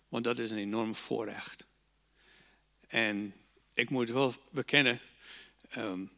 Want 0.09 0.23
dat 0.23 0.39
is 0.39 0.51
een 0.51 0.57
enorm 0.57 0.95
voorrecht. 0.95 1.65
En 2.87 3.33
ik 3.73 3.89
moet 3.89 4.09
wel 4.09 4.33
bekennen, 4.51 4.99
um, 5.77 6.11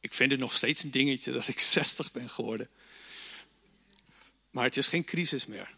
ik 0.00 0.14
vind 0.14 0.30
het 0.30 0.40
nog 0.40 0.52
steeds 0.52 0.82
een 0.82 0.90
dingetje 0.90 1.32
dat 1.32 1.48
ik 1.48 1.60
60 1.78 2.12
ben 2.12 2.28
geworden. 2.28 2.68
Maar 4.50 4.64
het 4.64 4.76
is 4.76 4.88
geen 4.88 5.04
crisis 5.04 5.46
meer. 5.46 5.74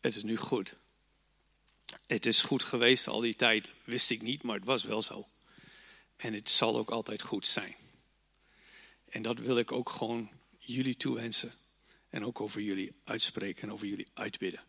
Het 0.00 0.16
is 0.16 0.22
nu 0.22 0.36
goed. 0.36 0.76
Het 2.06 2.26
is 2.26 2.42
goed 2.42 2.62
geweest 2.62 3.08
al 3.08 3.20
die 3.20 3.36
tijd, 3.36 3.68
wist 3.84 4.10
ik 4.10 4.22
niet, 4.22 4.42
maar 4.42 4.56
het 4.56 4.64
was 4.64 4.84
wel 4.84 5.02
zo. 5.02 5.26
En 6.16 6.32
het 6.32 6.48
zal 6.48 6.76
ook 6.76 6.90
altijd 6.90 7.22
goed 7.22 7.46
zijn. 7.46 7.74
En 9.08 9.22
dat 9.22 9.38
wil 9.38 9.58
ik 9.58 9.72
ook 9.72 9.88
gewoon 9.88 10.30
jullie 10.58 10.96
toewensen. 10.96 11.52
En 12.08 12.24
ook 12.24 12.40
over 12.40 12.60
jullie 12.60 12.92
uitspreken 13.04 13.62
en 13.62 13.72
over 13.72 13.86
jullie 13.86 14.06
uitbidden. 14.14 14.60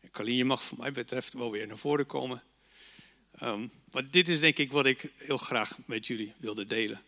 En 0.00 0.10
Carlien, 0.10 0.36
je 0.36 0.44
mag 0.44 0.64
voor 0.64 0.78
mij 0.78 0.92
betreft 0.92 1.32
wel 1.32 1.50
weer 1.50 1.66
naar 1.66 1.78
voren 1.78 2.06
komen. 2.06 2.42
Um, 3.42 3.70
maar 3.90 4.10
dit 4.10 4.28
is 4.28 4.40
denk 4.40 4.58
ik 4.58 4.72
wat 4.72 4.86
ik 4.86 5.12
heel 5.16 5.36
graag 5.36 5.78
met 5.84 6.06
jullie 6.06 6.32
wilde 6.36 6.64
delen. 6.64 7.02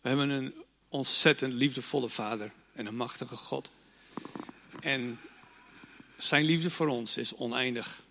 We 0.00 0.08
hebben 0.08 0.30
een 0.30 0.54
ontzettend 0.88 1.52
liefdevolle 1.52 2.08
Vader 2.08 2.52
en 2.72 2.86
een 2.86 2.96
machtige 2.96 3.36
God. 3.36 3.70
En 4.80 5.20
zijn 6.16 6.44
liefde 6.44 6.70
voor 6.70 6.88
ons 6.88 7.16
is 7.16 7.34
oneindig 7.34 8.02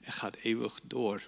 en 0.00 0.12
gaat 0.12 0.36
eeuwig 0.36 0.80
door. 0.82 1.22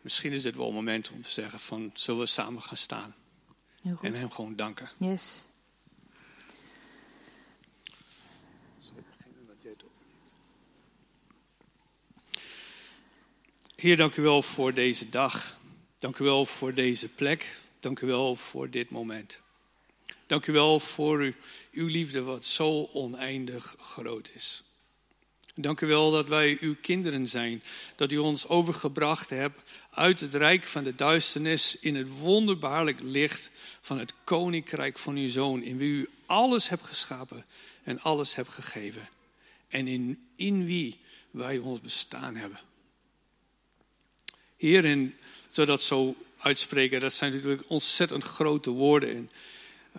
Misschien 0.00 0.32
is 0.32 0.42
dit 0.42 0.56
wel 0.56 0.68
een 0.68 0.74
moment 0.74 1.10
om 1.10 1.22
te 1.22 1.30
zeggen 1.30 1.60
van 1.60 1.90
zullen 1.94 2.20
we 2.20 2.26
samen 2.26 2.62
gaan 2.62 2.76
staan 2.76 3.14
en 4.02 4.14
hem 4.14 4.30
gewoon 4.30 4.56
danken. 4.56 4.90
Yes. 4.98 5.48
Heer, 13.74 13.96
dank 13.96 14.16
u 14.16 14.22
wel 14.22 14.42
voor 14.42 14.74
deze 14.74 15.08
dag. 15.08 15.56
Dank 15.98 16.18
u 16.18 16.24
wel 16.24 16.46
voor 16.46 16.74
deze 16.74 17.08
plek. 17.08 17.56
Dank 17.80 18.00
u 18.00 18.06
wel 18.06 18.36
voor 18.36 18.70
dit 18.70 18.90
moment. 18.90 19.40
Dank 20.26 20.46
u 20.46 20.52
wel 20.52 20.80
voor 20.80 21.18
uw, 21.18 21.32
uw 21.72 21.86
liefde, 21.86 22.22
wat 22.22 22.44
zo 22.44 22.88
oneindig 22.92 23.74
groot 23.78 24.30
is. 24.34 24.62
Dank 25.54 25.80
u 25.80 25.86
wel 25.86 26.10
dat 26.10 26.28
wij 26.28 26.56
uw 26.60 26.76
kinderen 26.80 27.28
zijn, 27.28 27.62
dat 27.96 28.12
u 28.12 28.18
ons 28.18 28.48
overgebracht 28.48 29.30
hebt 29.30 29.60
uit 29.90 30.20
het 30.20 30.34
rijk 30.34 30.66
van 30.66 30.84
de 30.84 30.94
duisternis 30.94 31.78
in 31.78 31.94
het 31.94 32.18
wonderbaarlijk 32.18 33.00
licht 33.02 33.50
van 33.80 33.98
het 33.98 34.14
koninkrijk 34.24 34.98
van 34.98 35.16
uw 35.16 35.28
zoon, 35.28 35.62
in 35.62 35.76
wie 35.76 35.90
u 35.90 36.08
alles 36.26 36.68
hebt 36.68 36.84
geschapen 36.84 37.44
en 37.82 38.00
alles 38.00 38.34
hebt 38.34 38.48
gegeven. 38.48 39.08
En 39.68 39.88
in, 39.88 40.28
in 40.36 40.64
wie 40.64 41.00
wij 41.30 41.58
ons 41.58 41.80
bestaan 41.80 42.36
hebben. 42.36 42.60
Heer, 44.56 45.12
zodat 45.48 45.82
zo 45.82 46.16
uitspreken, 46.40 47.00
dat 47.00 47.12
zijn 47.12 47.32
natuurlijk 47.32 47.62
ontzettend 47.70 48.24
grote 48.24 48.70
woorden. 48.70 49.10
En, 49.10 49.30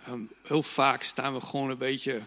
um, 0.08 0.30
heel 0.42 0.62
vaak 0.62 1.02
staan 1.02 1.34
we 1.34 1.40
gewoon 1.40 1.70
een 1.70 1.78
beetje 1.78 2.22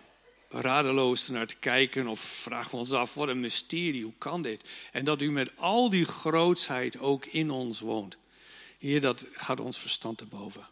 radeloos 0.50 1.28
naar 1.28 1.48
te 1.48 1.56
kijken 1.56 2.08
of 2.08 2.20
vragen 2.20 2.72
we 2.72 2.78
ons 2.78 2.92
af, 2.92 3.14
wat 3.14 3.28
een 3.28 3.40
mysterie, 3.40 4.04
hoe 4.04 4.14
kan 4.18 4.42
dit? 4.42 4.70
En 4.92 5.06
dat 5.06 5.22
u 5.22 5.32
met 5.32 5.52
al 5.58 5.90
die 5.90 6.06
grootsheid 6.06 7.00
ook 7.00 7.26
in 7.26 7.52
ons 7.52 7.80
woont. 7.80 8.18
Heer, 8.80 9.02
dat 9.02 9.28
gaat 9.32 9.60
ons 9.60 9.80
verstand 9.80 10.18
te 10.18 10.26
boven. 10.26 10.68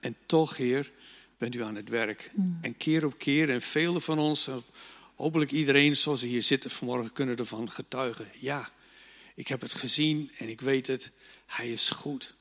En 0.00 0.16
toch, 0.26 0.56
Heer, 0.56 0.92
bent 1.38 1.54
u 1.54 1.62
aan 1.62 1.74
het 1.74 1.88
werk. 1.88 2.32
Mm. 2.34 2.58
En 2.60 2.76
keer 2.76 3.04
op 3.04 3.18
keer, 3.18 3.50
en 3.50 3.60
velen 3.60 4.02
van 4.02 4.18
ons, 4.18 4.50
hopelijk 5.14 5.50
iedereen 5.50 5.96
zoals 5.96 6.20
ze 6.20 6.26
hier 6.26 6.42
zitten 6.42 6.70
vanmorgen, 6.70 7.12
kunnen 7.12 7.36
ervan 7.36 7.70
getuigen. 7.70 8.30
Ja, 8.40 8.70
ik 9.36 9.48
heb 9.48 9.60
het 9.60 9.74
gezien 9.74 10.30
en 10.38 10.48
ik 10.48 10.60
weet 10.60 10.86
het. 10.86 11.10
Hij 11.46 11.72
is 11.72 11.90
goed. 11.90 12.34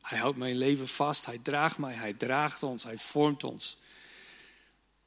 Hij 0.00 0.18
houdt 0.18 0.38
mijn 0.38 0.56
leven 0.56 0.88
vast. 0.88 1.26
Hij 1.26 1.38
draagt 1.38 1.78
mij. 1.78 1.94
Hij 1.94 2.12
draagt 2.12 2.62
ons. 2.62 2.84
Hij 2.84 2.98
vormt 2.98 3.44
ons. 3.44 3.78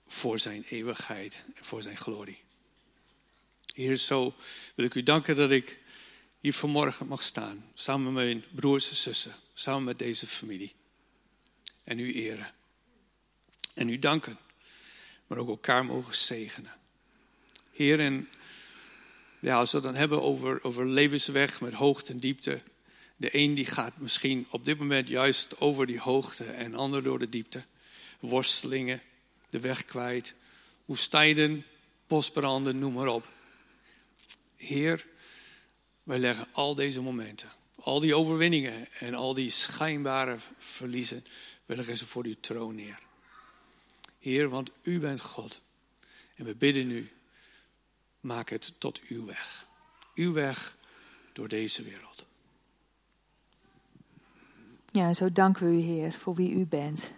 Voor 0.05 0.39
zijn 0.39 0.65
eeuwigheid 0.69 1.43
en 1.55 1.65
voor 1.65 1.83
zijn 1.83 1.97
glorie. 1.97 2.41
Heer, 3.73 3.97
zo 3.97 4.35
wil 4.75 4.85
ik 4.85 4.95
u 4.95 5.03
danken 5.03 5.35
dat 5.35 5.51
ik 5.51 5.79
hier 6.39 6.53
vanmorgen 6.53 7.07
mag 7.07 7.23
staan. 7.23 7.65
Samen 7.73 8.13
met 8.13 8.23
mijn 8.23 8.45
broers 8.51 8.89
en 8.89 8.95
zussen. 8.95 9.35
Samen 9.53 9.83
met 9.83 9.99
deze 9.99 10.27
familie. 10.27 10.73
En 11.83 11.99
u 11.99 12.13
eren. 12.13 12.53
En 13.73 13.89
u 13.89 13.99
danken. 13.99 14.37
Maar 15.27 15.37
ook 15.37 15.47
elkaar 15.47 15.85
mogen 15.85 16.15
zegenen. 16.15 16.73
Heer, 17.71 17.99
en 17.99 18.29
ja, 19.45 19.57
als 19.57 19.71
we 19.71 19.77
het 19.77 19.85
dan 19.85 19.95
hebben 19.95 20.21
over, 20.21 20.63
over 20.63 20.85
levensweg 20.85 21.61
met 21.61 21.73
hoogte 21.73 22.11
en 22.11 22.19
diepte. 22.19 22.61
De 23.17 23.37
een 23.37 23.53
die 23.53 23.65
gaat 23.65 23.97
misschien 23.97 24.47
op 24.49 24.65
dit 24.65 24.77
moment 24.77 25.07
juist 25.07 25.59
over 25.59 25.85
die 25.85 25.99
hoogte 25.99 26.43
en 26.43 26.71
de 26.71 26.77
ander 26.77 27.03
door 27.03 27.19
de 27.19 27.29
diepte. 27.29 27.63
Worstelingen, 28.19 29.01
de 29.49 29.59
weg 29.59 29.85
kwijt, 29.85 30.33
woestijnen, 30.85 31.65
bosbranden, 32.07 32.79
noem 32.79 32.93
maar 32.93 33.07
op. 33.07 33.27
Heer, 34.55 35.05
wij 36.03 36.19
leggen 36.19 36.47
al 36.51 36.75
deze 36.75 37.01
momenten, 37.01 37.49
al 37.75 37.99
die 37.99 38.15
overwinningen 38.15 38.87
en 38.99 39.13
al 39.13 39.33
die 39.33 39.49
schijnbare 39.49 40.37
verliezen, 40.57 41.25
we 41.65 41.75
leggen 41.75 41.97
ze 41.97 42.05
voor 42.05 42.25
uw 42.25 42.35
troon 42.39 42.75
neer. 42.75 42.99
Heer, 44.19 44.49
want 44.49 44.69
u 44.81 44.99
bent 44.99 45.21
God. 45.21 45.61
En 46.35 46.45
we 46.45 46.55
bidden 46.55 46.91
u, 46.91 47.11
maak 48.25 48.49
het 48.49 48.79
tot 48.79 49.01
uw 49.01 49.25
weg. 49.25 49.67
Uw 50.15 50.33
weg 50.33 50.77
door 51.33 51.47
deze 51.47 51.83
wereld. 51.83 52.25
Ja, 54.85 55.13
zo 55.13 55.31
danken 55.31 55.67
we 55.67 55.73
u, 55.73 55.79
Heer, 55.79 56.13
voor 56.13 56.35
wie 56.35 56.51
u 56.51 56.65
bent. 56.65 57.13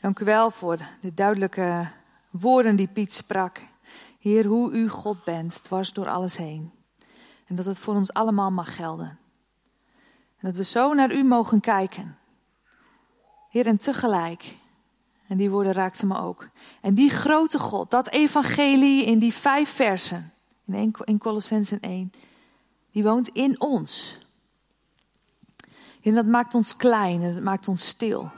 Dank 0.00 0.18
u 0.18 0.24
wel 0.24 0.50
voor 0.50 0.78
de 1.00 1.14
duidelijke 1.14 1.90
woorden 2.30 2.76
die 2.76 2.88
Piet 2.88 3.12
sprak. 3.12 3.62
Heer, 4.18 4.44
hoe 4.44 4.72
u 4.72 4.88
God 4.88 5.24
bent, 5.24 5.64
dwars 5.64 5.92
door 5.92 6.08
alles 6.08 6.36
heen. 6.36 6.72
En 7.46 7.54
dat 7.54 7.64
het 7.64 7.78
voor 7.78 7.94
ons 7.94 8.12
allemaal 8.12 8.50
mag 8.50 8.74
gelden. 8.74 9.18
En 10.36 10.50
dat 10.50 10.56
we 10.56 10.64
zo 10.64 10.92
naar 10.94 11.12
u 11.12 11.22
mogen 11.22 11.60
kijken. 11.60 12.18
Heer, 13.50 13.66
en 13.66 13.78
tegelijk, 13.78 14.54
en 15.34 15.40
die 15.40 15.50
woorden 15.50 15.72
raakten 15.72 16.08
me 16.08 16.18
ook. 16.18 16.48
En 16.80 16.94
die 16.94 17.10
grote 17.10 17.58
God, 17.58 17.90
dat 17.90 18.08
evangelie 18.08 19.04
in 19.04 19.18
die 19.18 19.32
vijf 19.32 19.68
versen, 19.68 20.32
in, 20.66 20.94
in 21.04 21.18
Colossensen 21.18 21.80
1, 21.80 22.12
die 22.92 23.02
woont 23.02 23.28
in 23.28 23.60
ons. 23.60 24.18
En 26.02 26.14
dat 26.14 26.26
maakt 26.26 26.54
ons 26.54 26.76
klein 26.76 27.22
en 27.22 27.34
dat 27.34 27.42
maakt 27.42 27.68
ons 27.68 27.86
stil. 27.86 28.30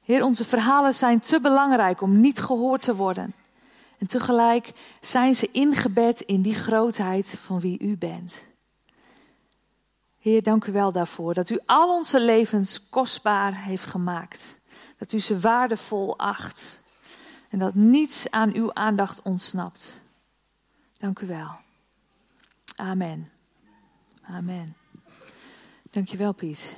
Heer, 0.00 0.24
onze 0.24 0.44
verhalen 0.44 0.94
zijn 0.94 1.20
te 1.20 1.40
belangrijk 1.40 2.00
om 2.00 2.20
niet 2.20 2.40
gehoord 2.40 2.82
te 2.82 2.94
worden. 2.94 3.34
En 3.98 4.06
tegelijk 4.06 4.72
zijn 5.00 5.36
ze 5.36 5.48
ingebed 5.52 6.20
in 6.20 6.42
die 6.42 6.54
grootheid 6.54 7.38
van 7.42 7.60
wie 7.60 7.78
u 7.78 7.96
bent. 7.96 8.44
Heer, 10.18 10.42
dank 10.42 10.64
u 10.64 10.72
wel 10.72 10.92
daarvoor 10.92 11.34
dat 11.34 11.50
u 11.50 11.58
al 11.66 11.96
onze 11.96 12.20
levens 12.20 12.88
kostbaar 12.88 13.64
heeft 13.64 13.84
gemaakt. 13.84 14.60
Dat 15.02 15.12
u 15.12 15.20
ze 15.20 15.40
waardevol 15.40 16.18
acht. 16.18 16.80
En 17.48 17.58
dat 17.58 17.74
niets 17.74 18.30
aan 18.30 18.54
uw 18.54 18.74
aandacht 18.74 19.22
ontsnapt. 19.22 20.00
Dank 20.92 21.18
u 21.18 21.26
wel. 21.26 21.50
Amen. 22.76 23.30
Amen. 24.22 24.76
Dankjewel, 25.90 26.32
Piet. 26.32 26.76